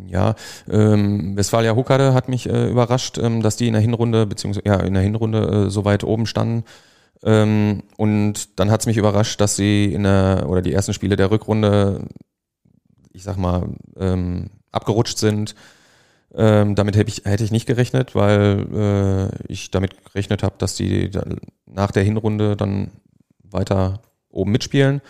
Ja, 0.07 0.37
ähm, 0.71 1.37
Westfalia 1.37 1.75
Huckade 1.75 2.15
hat 2.15 2.29
mich 2.29 2.49
äh, 2.49 2.71
überrascht, 2.71 3.19
ähm, 3.19 3.43
dass 3.43 3.57
die 3.57 3.67
in 3.67 3.73
der 3.73 3.83
Hinrunde, 3.83 4.27
beziehungsweise 4.27 4.67
ja, 4.67 4.81
in 4.81 4.95
der 4.95 5.03
Hinrunde 5.03 5.67
äh, 5.67 5.71
so 5.71 5.85
weit 5.85 6.05
oben 6.05 6.27
standen. 6.27 6.65
Ähm, 7.25 7.83
und 7.97 8.61
dann 8.61 8.71
hat 8.71 8.81
es 8.81 8.87
mich 8.87 8.99
überrascht, 8.99 9.41
dass 9.41 9.57
sie 9.57 9.93
in 9.93 10.05
der, 10.05 10.47
oder 10.49 10.63
die 10.63 10.73
ersten 10.73 10.95
Spiele 10.95 11.17
der 11.17 11.31
Rückrunde, 11.31 12.07
ich 13.13 13.25
sag 13.25 13.37
mal, 13.37 13.69
ähm, 13.99 14.51
abgerutscht 14.71 15.19
sind. 15.19 15.57
Ähm, 16.35 16.75
damit 16.75 16.97
hätte 16.97 17.11
ich, 17.11 17.25
hätte 17.25 17.45
ich 17.45 17.51
nicht 17.51 17.67
gerechnet, 17.67 18.15
weil 18.15 19.31
äh, 19.43 19.53
ich 19.53 19.71
damit 19.71 20.05
gerechnet 20.05 20.43
habe, 20.43 20.57
dass 20.59 20.75
die 20.77 21.11
nach 21.67 21.91
der 21.91 22.03
Hinrunde 22.03 22.57
dann 22.57 22.91
weiter 23.43 24.03
oben 24.31 24.53
mitspielen. 24.53 25.01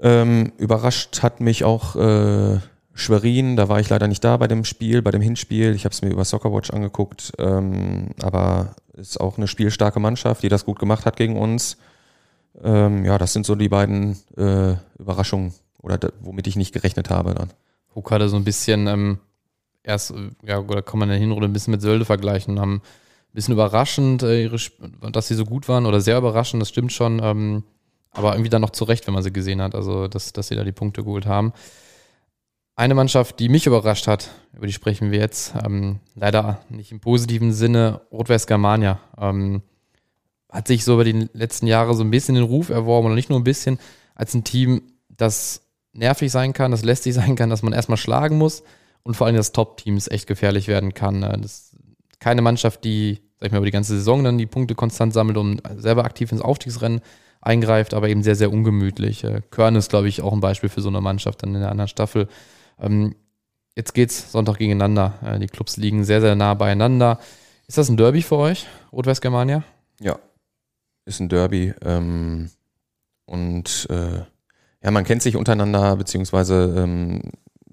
Ähm, 0.00 0.52
überrascht 0.58 1.22
hat 1.22 1.40
mich 1.40 1.64
auch 1.64 1.96
äh, 1.96 2.58
Schwerin, 2.98 3.56
da 3.56 3.68
war 3.68 3.78
ich 3.80 3.88
leider 3.88 4.08
nicht 4.08 4.24
da 4.24 4.36
bei 4.36 4.48
dem 4.48 4.64
Spiel, 4.64 5.02
bei 5.02 5.12
dem 5.12 5.22
Hinspiel. 5.22 5.74
Ich 5.74 5.84
habe 5.84 5.92
es 5.92 6.02
mir 6.02 6.10
über 6.10 6.24
Soccerwatch 6.24 6.70
angeguckt, 6.70 7.32
ähm, 7.38 8.08
aber 8.20 8.74
ist 8.94 9.20
auch 9.20 9.36
eine 9.36 9.46
spielstarke 9.46 10.00
Mannschaft, 10.00 10.42
die 10.42 10.48
das 10.48 10.64
gut 10.64 10.78
gemacht 10.78 11.06
hat 11.06 11.16
gegen 11.16 11.38
uns. 11.38 11.76
Ähm, 12.60 13.04
ja, 13.04 13.16
das 13.16 13.32
sind 13.32 13.46
so 13.46 13.54
die 13.54 13.68
beiden 13.68 14.18
äh, 14.36 14.74
Überraschungen 14.98 15.54
oder 15.80 15.96
da, 15.96 16.08
womit 16.20 16.48
ich 16.48 16.56
nicht 16.56 16.72
gerechnet 16.72 17.08
habe 17.08 17.34
dann. 17.34 17.50
Huck 17.94 18.10
hatte 18.10 18.28
so 18.28 18.36
ein 18.36 18.44
bisschen 18.44 18.88
ähm, 18.88 19.18
erst, 19.84 20.12
ja, 20.44 20.58
oder 20.58 20.82
kann 20.82 20.98
man 20.98 21.08
in 21.08 21.12
der 21.12 21.20
Hinrunde 21.20 21.48
ein 21.48 21.52
bisschen 21.52 21.70
mit 21.70 21.82
Sölde 21.82 22.04
vergleichen, 22.04 22.58
haben 22.58 22.76
ein 22.76 22.82
bisschen 23.32 23.54
überraschend, 23.54 24.24
äh, 24.24 24.42
ihre, 24.42 24.58
dass 25.12 25.28
sie 25.28 25.36
so 25.36 25.44
gut 25.44 25.68
waren 25.68 25.86
oder 25.86 26.00
sehr 26.00 26.18
überraschend, 26.18 26.60
das 26.60 26.68
stimmt 26.68 26.92
schon, 26.92 27.20
ähm, 27.22 27.62
aber 28.10 28.32
irgendwie 28.32 28.50
dann 28.50 28.62
noch 28.62 28.70
zurecht, 28.70 29.06
wenn 29.06 29.14
man 29.14 29.22
sie 29.22 29.32
gesehen 29.32 29.62
hat, 29.62 29.76
also 29.76 30.08
dass, 30.08 30.32
dass 30.32 30.48
sie 30.48 30.56
da 30.56 30.64
die 30.64 30.72
Punkte 30.72 31.04
geholt 31.04 31.26
haben. 31.26 31.52
Eine 32.78 32.94
Mannschaft, 32.94 33.40
die 33.40 33.48
mich 33.48 33.66
überrascht 33.66 34.06
hat, 34.06 34.30
über 34.54 34.68
die 34.68 34.72
sprechen 34.72 35.10
wir 35.10 35.18
jetzt, 35.18 35.52
ähm, 35.66 35.98
leider 36.14 36.60
nicht 36.68 36.92
im 36.92 37.00
positiven 37.00 37.52
Sinne, 37.52 38.02
Rot-West 38.12 38.46
Germania. 38.46 39.00
Ähm, 39.20 39.62
hat 40.48 40.68
sich 40.68 40.84
so 40.84 40.94
über 40.94 41.02
die 41.02 41.28
letzten 41.32 41.66
Jahre 41.66 41.96
so 41.96 42.04
ein 42.04 42.12
bisschen 42.12 42.36
den 42.36 42.44
Ruf 42.44 42.68
erworben, 42.68 43.06
oder 43.06 43.16
nicht 43.16 43.30
nur 43.30 43.40
ein 43.40 43.44
bisschen, 43.44 43.80
als 44.14 44.32
ein 44.32 44.44
Team, 44.44 44.82
das 45.08 45.62
nervig 45.92 46.30
sein 46.30 46.52
kann, 46.52 46.70
das 46.70 46.84
lästig 46.84 47.14
sein 47.14 47.34
kann, 47.34 47.50
dass 47.50 47.64
man 47.64 47.72
erstmal 47.72 47.96
schlagen 47.96 48.38
muss 48.38 48.62
und 49.02 49.16
vor 49.16 49.26
allem 49.26 49.34
das 49.34 49.50
Top-Teams 49.50 50.06
echt 50.06 50.28
gefährlich 50.28 50.68
werden 50.68 50.94
kann. 50.94 51.24
Äh, 51.24 51.36
das 51.40 51.72
ist 51.72 51.76
keine 52.20 52.42
Mannschaft, 52.42 52.84
die, 52.84 53.22
sag 53.40 53.46
ich 53.46 53.50
mal, 53.50 53.58
über 53.58 53.66
die 53.66 53.72
ganze 53.72 53.96
Saison 53.96 54.22
dann 54.22 54.38
die 54.38 54.46
Punkte 54.46 54.76
konstant 54.76 55.12
sammelt 55.12 55.36
und 55.36 55.62
selber 55.78 56.04
aktiv 56.04 56.30
ins 56.30 56.42
Aufstiegsrennen 56.42 57.00
eingreift, 57.40 57.92
aber 57.92 58.08
eben 58.08 58.22
sehr, 58.22 58.36
sehr 58.36 58.52
ungemütlich. 58.52 59.24
Äh, 59.24 59.42
Körn 59.50 59.74
ist, 59.74 59.90
glaube 59.90 60.06
ich, 60.06 60.22
auch 60.22 60.32
ein 60.32 60.40
Beispiel 60.40 60.68
für 60.68 60.80
so 60.80 60.90
eine 60.90 61.00
Mannschaft 61.00 61.42
dann 61.42 61.56
in 61.56 61.60
der 61.60 61.72
anderen 61.72 61.88
Staffel. 61.88 62.28
Ähm, 62.80 63.14
jetzt 63.76 63.94
geht's 63.94 64.32
Sonntag 64.32 64.58
gegeneinander. 64.58 65.14
Äh, 65.24 65.38
die 65.38 65.46
Clubs 65.46 65.76
liegen 65.76 66.04
sehr, 66.04 66.20
sehr 66.20 66.34
nah 66.34 66.54
beieinander. 66.54 67.18
Ist 67.66 67.78
das 67.78 67.88
ein 67.88 67.96
Derby 67.96 68.22
für 68.22 68.36
euch, 68.36 68.66
Rot-West 68.92 69.20
Germania? 69.20 69.62
Ja, 70.00 70.18
ist 71.04 71.20
ein 71.20 71.28
Derby. 71.28 71.74
Ähm, 71.84 72.50
und 73.26 73.86
äh, 73.90 74.22
ja, 74.82 74.90
man 74.90 75.04
kennt 75.04 75.22
sich 75.22 75.36
untereinander, 75.36 75.96
beziehungsweise 75.96 76.74
ähm, 76.78 77.22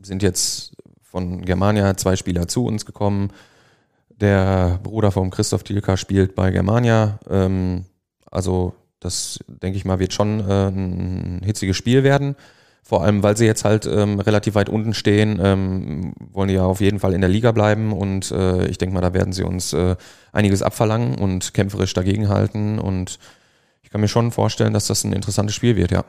sind 0.02 0.24
jetzt 0.24 0.76
von 1.02 1.46
Germania 1.46 1.96
zwei 1.96 2.16
Spieler 2.16 2.48
zu 2.48 2.66
uns 2.66 2.86
gekommen. 2.86 3.32
Der 4.10 4.80
Bruder 4.84 5.12
von 5.12 5.30
Christoph 5.30 5.64
Thielka 5.64 5.98
spielt 5.98 6.36
bei 6.36 6.52
Germania. 6.52 7.20
Ähm, 7.30 7.86
also 8.30 8.74
das, 9.00 9.40
denke 9.48 9.78
ich 9.78 9.86
mal, 9.86 10.00
wird 10.00 10.14
schon 10.14 10.40
äh, 10.42 10.68
ein 10.68 11.42
hitziges 11.44 11.78
Spiel 11.78 12.04
werden. 12.04 12.36
Vor 12.88 13.04
allem, 13.04 13.24
weil 13.24 13.36
sie 13.36 13.48
jetzt 13.48 13.66
halt 13.66 13.88
ähm, 13.88 14.20
relativ 14.20 14.54
weit 14.54 14.70
unten 14.70 14.94
stehen, 14.94 15.40
ähm, 15.42 16.14
wollen 16.32 16.50
die 16.50 16.54
ja 16.54 16.66
auf 16.66 16.82
jeden 16.82 17.00
Fall 17.00 17.16
in 17.16 17.22
der 17.22 17.32
Liga 17.32 17.52
bleiben 17.52 17.92
und 17.92 18.30
äh, 18.30 18.68
ich 18.68 18.78
denke 18.78 18.94
mal, 18.94 19.02
da 19.02 19.12
werden 19.12 19.34
sie 19.34 19.44
uns 19.44 19.74
äh, 19.74 19.96
einiges 20.32 20.62
abverlangen 20.62 21.16
und 21.16 21.56
kämpferisch 21.56 21.96
dagegenhalten 21.96 22.78
und 22.78 23.18
ich 23.82 23.90
kann 23.90 24.02
mir 24.02 24.08
schon 24.08 24.32
vorstellen, 24.32 24.72
dass 24.72 24.86
das 24.86 25.04
ein 25.04 25.14
interessantes 25.14 25.56
Spiel 25.56 25.76
wird, 25.76 25.90
ja. 25.90 26.06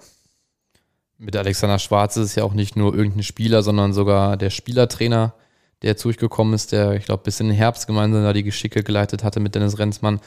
Mit 1.17 1.35
Alexander 1.35 1.79
Schwarz 1.79 2.19
ist 2.19 2.25
es 2.25 2.35
ja 2.35 2.45
auch 2.45 2.53
nicht 2.53 2.77
nur 2.77 2.95
irgendein 2.95 3.23
Spieler, 3.23 3.63
sondern 3.63 3.95
sogar 3.95 4.37
der 4.37 4.51
Spielertrainer, 4.51 5.33
der 5.81 5.97
zu 5.97 6.11
euch 6.11 6.19
gekommen 6.19 6.53
ist, 6.53 6.73
der, 6.73 6.93
ich 6.93 7.07
glaube, 7.07 7.23
bis 7.23 7.41
in 7.41 7.49
den 7.49 7.57
Herbst 7.57 7.87
gemeinsam 7.87 8.23
da 8.23 8.35
die 8.35 8.43
Geschicke 8.43 8.83
geleitet 8.83 9.25
hatte 9.25 9.41
mit 9.41 9.55
Dennis 9.55 9.79
Renzmann. 9.79 10.21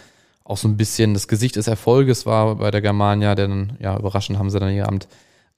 Auch 0.44 0.58
so 0.58 0.68
ein 0.68 0.78
bisschen 0.78 1.14
das 1.14 1.28
Gesicht 1.28 1.58
des 1.58 1.68
Erfolges 1.68 2.26
war 2.26 2.56
bei 2.56 2.72
der 2.72 2.82
Germania, 2.82 3.36
denn 3.36 3.74
ja, 3.80 3.96
überraschend 4.00 4.40
haben 4.40 4.50
sie 4.50 4.60
dann 4.60 4.74
ihr 4.74 4.88
Amt 4.88 5.08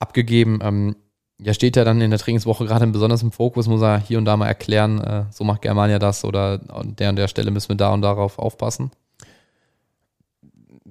abgegeben. 0.01 0.59
Ähm, 0.61 0.95
ja, 1.39 1.53
steht 1.53 1.75
ja 1.75 1.83
dann 1.83 2.01
in 2.01 2.11
der 2.11 2.19
Trainingswoche 2.19 2.65
gerade 2.65 2.85
besonders 2.87 3.23
im 3.23 3.31
Fokus, 3.31 3.67
muss 3.67 3.81
er 3.81 3.99
hier 3.99 4.19
und 4.19 4.25
da 4.25 4.37
mal 4.37 4.47
erklären, 4.47 5.01
äh, 5.01 5.23
so 5.31 5.43
macht 5.43 5.63
Germania 5.63 5.97
das 5.97 6.23
oder 6.23 6.59
an 6.67 6.95
der 6.95 7.09
und 7.09 7.15
der 7.15 7.27
Stelle 7.27 7.49
müssen 7.49 7.69
wir 7.69 7.75
da 7.77 7.91
und 7.93 8.01
darauf 8.01 8.37
aufpassen? 8.37 8.91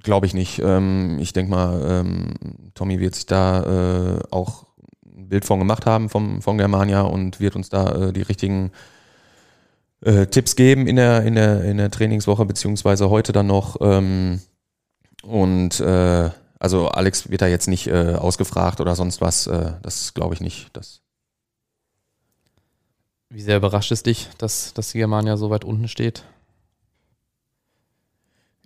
Glaube 0.03 0.27
ich 0.27 0.35
nicht. 0.35 0.61
Ähm, 0.61 1.19
ich 1.21 1.33
denke 1.33 1.51
mal, 1.51 1.81
ähm, 1.89 2.35
Tommy 2.75 2.99
wird 2.99 3.15
sich 3.15 3.27
da 3.27 4.17
äh, 4.17 4.21
auch 4.31 4.67
ein 5.05 5.29
Bild 5.29 5.45
von 5.45 5.61
gemacht 5.61 5.87
haben 5.87 6.09
vom, 6.09 6.43
von 6.43 6.59
Germania 6.59 7.03
und 7.03 7.39
wird 7.39 7.55
uns 7.55 7.69
da 7.69 8.09
äh, 8.09 8.13
die 8.13 8.23
richtigen 8.23 8.73
äh, 10.01 10.27
Tipps 10.27 10.57
geben 10.57 10.87
in 10.87 10.97
der, 10.97 11.23
in, 11.23 11.35
der, 11.35 11.63
in 11.63 11.77
der 11.77 11.91
Trainingswoche, 11.91 12.45
beziehungsweise 12.45 13.11
heute 13.11 13.33
dann 13.33 13.47
noch. 13.47 13.77
Ähm, 13.81 14.41
und 15.23 15.79
äh, 15.81 16.31
also 16.61 16.89
Alex 16.89 17.31
wird 17.31 17.41
da 17.41 17.47
jetzt 17.47 17.69
nicht 17.69 17.89
äh, 17.89 18.15
ausgefragt 18.15 18.81
oder 18.81 18.95
sonst 18.95 19.21
was. 19.21 19.47
Äh, 19.47 19.73
das 19.83 20.15
glaube 20.15 20.35
ich 20.35 20.41
nicht. 20.41 20.69
Das 20.75 21.01
Wie 23.31 23.41
sehr 23.41 23.57
überrascht 23.57 23.91
es 23.91 24.03
dich, 24.03 24.29
dass, 24.37 24.75
dass 24.75 24.93
die 24.93 24.99
Germania 24.99 25.39
so 25.39 25.49
weit 25.51 25.65
unten 25.65 25.89
steht? 25.89 26.25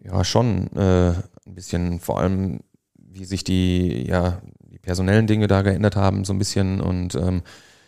Ja, 0.02 0.24
schon 0.24 0.70
äh, 0.76 1.10
ein 1.10 1.54
bisschen, 1.54 2.00
vor 2.00 2.18
allem 2.18 2.60
wie 2.96 3.24
sich 3.24 3.44
die, 3.44 4.06
ja, 4.08 4.42
die 4.58 4.78
personellen 4.80 5.28
Dinge 5.28 5.46
da 5.46 5.62
geändert 5.62 5.94
haben, 5.94 6.24
so 6.24 6.32
ein 6.32 6.38
bisschen. 6.38 6.80
Und 6.80 7.14
ähm, 7.14 7.42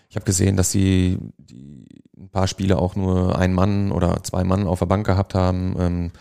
ich 0.09 0.15
habe 0.15 0.25
gesehen, 0.25 0.57
dass 0.57 0.71
sie 0.71 1.19
die, 1.37 1.85
ein 2.17 2.29
paar 2.29 2.47
Spiele 2.47 2.79
auch 2.79 2.95
nur 2.95 3.37
ein 3.37 3.53
Mann 3.53 3.91
oder 3.91 4.23
zwei 4.23 4.45
Mann 4.45 4.69
auf 4.69 4.79
der 4.79 4.87
Bank 4.87 5.05
gehabt 5.05 5.35
haben. 5.35 5.75
Ähm, 5.79 6.13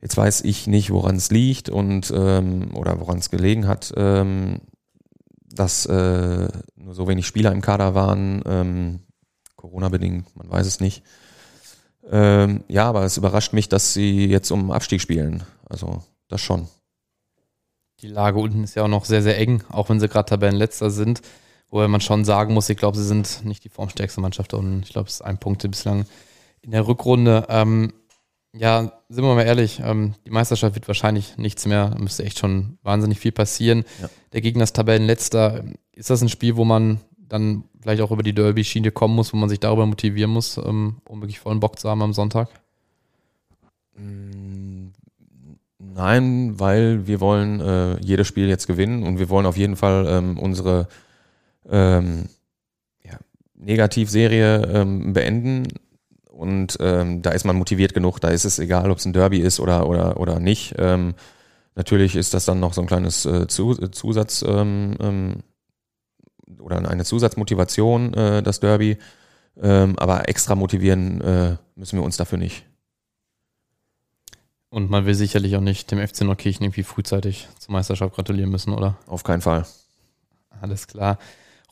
Jetzt 0.00 0.16
weiß 0.16 0.42
ich 0.42 0.66
nicht, 0.66 0.90
woran 0.90 1.16
es 1.16 1.30
liegt 1.30 1.68
und 1.68 2.12
ähm, 2.14 2.74
oder 2.74 3.00
woran 3.00 3.18
es 3.18 3.30
gelegen 3.30 3.66
hat, 3.66 3.92
ähm, 3.96 4.60
dass 5.50 5.86
äh, 5.86 6.48
nur 6.76 6.94
so 6.94 7.08
wenig 7.08 7.26
Spieler 7.26 7.50
im 7.50 7.62
Kader 7.62 7.94
waren, 7.94 8.42
ähm, 8.46 9.00
Corona-bedingt, 9.56 10.36
man 10.36 10.48
weiß 10.48 10.66
es 10.66 10.78
nicht. 10.78 11.02
Ähm, 12.10 12.62
ja, 12.68 12.88
aber 12.88 13.02
es 13.04 13.16
überrascht 13.16 13.52
mich, 13.52 13.68
dass 13.68 13.92
sie 13.92 14.26
jetzt 14.26 14.50
um 14.50 14.70
Abstieg 14.70 15.00
spielen. 15.00 15.42
Also 15.68 16.02
das 16.28 16.40
schon. 16.40 16.68
Die 18.00 18.08
Lage 18.08 18.38
unten 18.38 18.62
ist 18.62 18.76
ja 18.76 18.84
auch 18.84 18.88
noch 18.88 19.04
sehr, 19.04 19.22
sehr 19.22 19.38
eng, 19.38 19.64
auch 19.70 19.88
wenn 19.88 19.98
sie 19.98 20.08
gerade 20.08 20.28
Tabellenletzter 20.28 20.90
sind, 20.90 21.20
wobei 21.68 21.88
man 21.88 22.00
schon 22.00 22.24
sagen 22.24 22.54
muss, 22.54 22.68
ich 22.68 22.76
glaube, 22.76 22.96
sie 22.96 23.04
sind 23.04 23.44
nicht 23.44 23.64
die 23.64 23.68
formstärkste 23.68 24.20
Mannschaft 24.20 24.54
und 24.54 24.84
ich 24.84 24.90
glaube, 24.90 25.08
es 25.08 25.14
ist 25.14 25.22
ein 25.22 25.38
Punkt 25.38 25.68
bislang 25.68 26.06
in 26.62 26.70
der 26.70 26.86
Rückrunde. 26.86 27.46
Ähm, 27.48 27.92
ja, 28.54 28.92
sind 29.08 29.24
wir 29.24 29.34
mal 29.34 29.42
ehrlich, 29.42 29.80
ähm, 29.84 30.14
die 30.26 30.30
Meisterschaft 30.30 30.74
wird 30.74 30.88
wahrscheinlich 30.88 31.36
nichts 31.36 31.66
mehr. 31.66 31.90
Da 31.90 31.98
müsste 31.98 32.24
echt 32.24 32.38
schon 32.38 32.78
wahnsinnig 32.82 33.18
viel 33.18 33.32
passieren. 33.32 33.84
Ja. 34.00 34.08
Der 34.32 34.40
Gegner 34.40 34.64
ist 34.64 34.74
Tabellenletzter. 34.74 35.64
Ist 35.92 36.10
das 36.10 36.22
ein 36.22 36.28
Spiel, 36.28 36.56
wo 36.56 36.64
man 36.64 37.00
dann 37.16 37.64
vielleicht 37.80 38.00
auch 38.00 38.10
über 38.10 38.22
die 38.22 38.34
Derby-Schiene 38.34 38.90
kommen 38.90 39.14
muss, 39.14 39.32
wo 39.32 39.36
man 39.36 39.48
sich 39.48 39.60
darüber 39.60 39.86
motivieren 39.86 40.30
muss, 40.30 40.56
ähm, 40.56 40.96
um 41.06 41.20
wirklich 41.20 41.40
vollen 41.40 41.60
Bock 41.60 41.78
zu 41.78 41.90
haben 41.90 42.02
am 42.02 42.14
Sonntag? 42.14 42.48
Mm, 43.96 44.88
nein, 45.78 46.58
weil 46.58 47.06
wir 47.06 47.20
wollen 47.20 47.60
äh, 47.60 48.00
jedes 48.00 48.26
Spiel 48.26 48.48
jetzt 48.48 48.66
gewinnen 48.66 49.02
und 49.02 49.18
wir 49.18 49.28
wollen 49.28 49.46
auf 49.46 49.58
jeden 49.58 49.76
Fall 49.76 50.06
ähm, 50.08 50.38
unsere 50.38 50.88
ähm, 51.68 52.28
ja, 53.04 53.18
Negativserie 53.54 54.62
ähm, 54.72 55.12
beenden 55.12 55.68
und 56.38 56.76
ähm, 56.78 57.20
da 57.20 57.30
ist 57.30 57.44
man 57.44 57.56
motiviert 57.56 57.94
genug, 57.94 58.20
da 58.20 58.28
ist 58.28 58.44
es 58.44 58.60
egal, 58.60 58.92
ob 58.92 58.98
es 58.98 59.04
ein 59.04 59.12
Derby 59.12 59.40
ist 59.40 59.58
oder, 59.58 59.88
oder, 59.88 60.20
oder 60.20 60.38
nicht. 60.38 60.72
Ähm, 60.78 61.16
natürlich 61.74 62.14
ist 62.14 62.32
das 62.32 62.44
dann 62.44 62.60
noch 62.60 62.74
so 62.74 62.80
ein 62.80 62.86
kleines 62.86 63.26
äh, 63.26 63.48
Zusatz 63.48 64.44
ähm, 64.46 64.96
ähm, 65.00 65.42
oder 66.60 66.88
eine 66.88 67.04
Zusatzmotivation, 67.04 68.14
äh, 68.14 68.42
das 68.44 68.60
Derby. 68.60 68.98
Ähm, 69.60 69.98
aber 69.98 70.28
extra 70.28 70.54
motivieren 70.54 71.20
äh, 71.22 71.56
müssen 71.74 71.98
wir 71.98 72.04
uns 72.04 72.16
dafür 72.16 72.38
nicht. 72.38 72.64
Und 74.70 74.90
man 74.90 75.06
will 75.06 75.14
sicherlich 75.14 75.56
auch 75.56 75.60
nicht 75.60 75.90
dem 75.90 75.98
FC 75.98 76.20
Neukirchen 76.20 76.62
irgendwie 76.62 76.84
frühzeitig 76.84 77.48
zur 77.58 77.72
Meisterschaft 77.72 78.14
gratulieren 78.14 78.50
müssen, 78.50 78.72
oder? 78.72 78.96
Auf 79.08 79.24
keinen 79.24 79.40
Fall. 79.40 79.66
Alles 80.60 80.86
klar. 80.86 81.18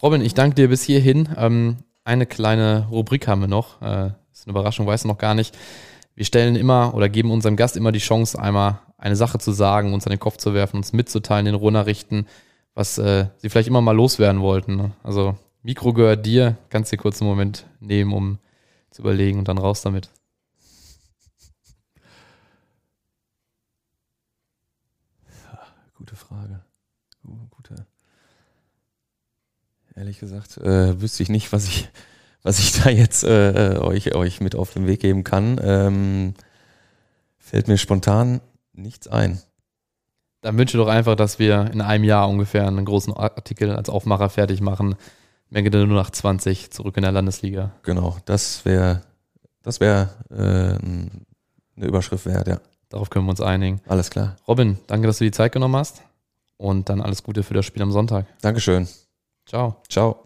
Robin, 0.02 0.22
ich 0.22 0.34
danke 0.34 0.56
dir 0.56 0.68
bis 0.68 0.82
hierhin. 0.82 1.28
Ähm, 1.36 1.76
eine 2.02 2.26
kleine 2.26 2.88
Rubrik 2.90 3.28
haben 3.28 3.42
wir 3.42 3.48
noch. 3.48 3.80
Eine 4.46 4.52
Überraschung, 4.52 4.86
weiß 4.86 5.04
noch 5.06 5.18
gar 5.18 5.34
nicht. 5.34 5.56
Wir 6.14 6.24
stellen 6.24 6.56
immer 6.56 6.94
oder 6.94 7.08
geben 7.08 7.32
unserem 7.32 7.56
Gast 7.56 7.76
immer 7.76 7.92
die 7.92 7.98
Chance, 7.98 8.38
einmal 8.38 8.78
eine 8.96 9.16
Sache 9.16 9.38
zu 9.38 9.52
sagen, 9.52 9.92
uns 9.92 10.06
an 10.06 10.12
den 10.12 10.20
Kopf 10.20 10.36
zu 10.36 10.54
werfen, 10.54 10.76
uns 10.76 10.92
mitzuteilen, 10.92 11.46
den 11.46 11.56
Ruhrnachrichten, 11.56 12.26
was 12.74 12.96
äh, 12.98 13.26
sie 13.38 13.50
vielleicht 13.50 13.68
immer 13.68 13.80
mal 13.80 13.94
loswerden 13.94 14.40
wollten. 14.40 14.76
Ne? 14.76 14.92
Also 15.02 15.36
Mikro 15.62 15.92
gehört 15.92 16.24
dir, 16.24 16.56
kannst 16.70 16.92
dir 16.92 16.96
kurz 16.96 17.20
einen 17.20 17.28
Moment 17.28 17.66
nehmen, 17.80 18.12
um 18.12 18.38
zu 18.90 19.02
überlegen 19.02 19.40
und 19.40 19.48
dann 19.48 19.58
raus 19.58 19.82
damit. 19.82 20.08
Gute 25.98 26.14
Frage. 26.14 26.60
Gute. 27.50 27.86
Ehrlich 29.96 30.20
gesagt, 30.20 30.58
äh, 30.58 31.00
wüsste 31.00 31.22
ich 31.24 31.30
nicht, 31.30 31.52
was 31.52 31.66
ich, 31.66 31.88
was 32.46 32.60
ich 32.60 32.72
da 32.82 32.90
jetzt 32.90 33.24
äh, 33.24 33.74
äh, 33.74 33.78
euch, 33.78 34.14
euch 34.14 34.40
mit 34.40 34.54
auf 34.54 34.72
den 34.72 34.86
Weg 34.86 35.00
geben 35.00 35.24
kann. 35.24 35.60
Ähm, 35.62 36.34
fällt 37.36 37.68
mir 37.68 37.76
spontan 37.76 38.40
nichts 38.72 39.08
ein. 39.08 39.40
Dann 40.42 40.56
wünsche 40.56 40.78
doch 40.78 40.86
einfach, 40.86 41.16
dass 41.16 41.38
wir 41.38 41.70
in 41.72 41.80
einem 41.80 42.04
Jahr 42.04 42.28
ungefähr 42.28 42.66
einen 42.66 42.84
großen 42.84 43.12
Artikel 43.12 43.74
als 43.74 43.88
Aufmacher 43.90 44.30
fertig 44.30 44.60
machen. 44.60 44.94
Mengele 45.50 45.86
nur 45.86 45.96
nach 45.96 46.10
20 46.10 46.70
zurück 46.70 46.96
in 46.96 47.02
der 47.02 47.12
Landesliga. 47.12 47.72
Genau, 47.82 48.16
das 48.26 48.64
wäre 48.64 49.02
das 49.62 49.80
wäre 49.80 50.10
äh, 50.30 50.78
eine 51.76 51.86
Überschrift 51.86 52.26
wert, 52.26 52.46
ja. 52.46 52.60
Darauf 52.88 53.10
können 53.10 53.26
wir 53.26 53.30
uns 53.30 53.40
einigen. 53.40 53.80
Alles 53.88 54.10
klar. 54.10 54.36
Robin, 54.46 54.78
danke, 54.86 55.08
dass 55.08 55.18
du 55.18 55.24
die 55.24 55.32
Zeit 55.32 55.50
genommen 55.50 55.74
hast. 55.74 56.02
Und 56.56 56.88
dann 56.88 57.00
alles 57.00 57.24
Gute 57.24 57.42
für 57.42 57.54
das 57.54 57.66
Spiel 57.66 57.82
am 57.82 57.90
Sonntag. 57.90 58.26
Dankeschön. 58.40 58.86
Ciao. 59.44 59.82
Ciao. 59.88 60.25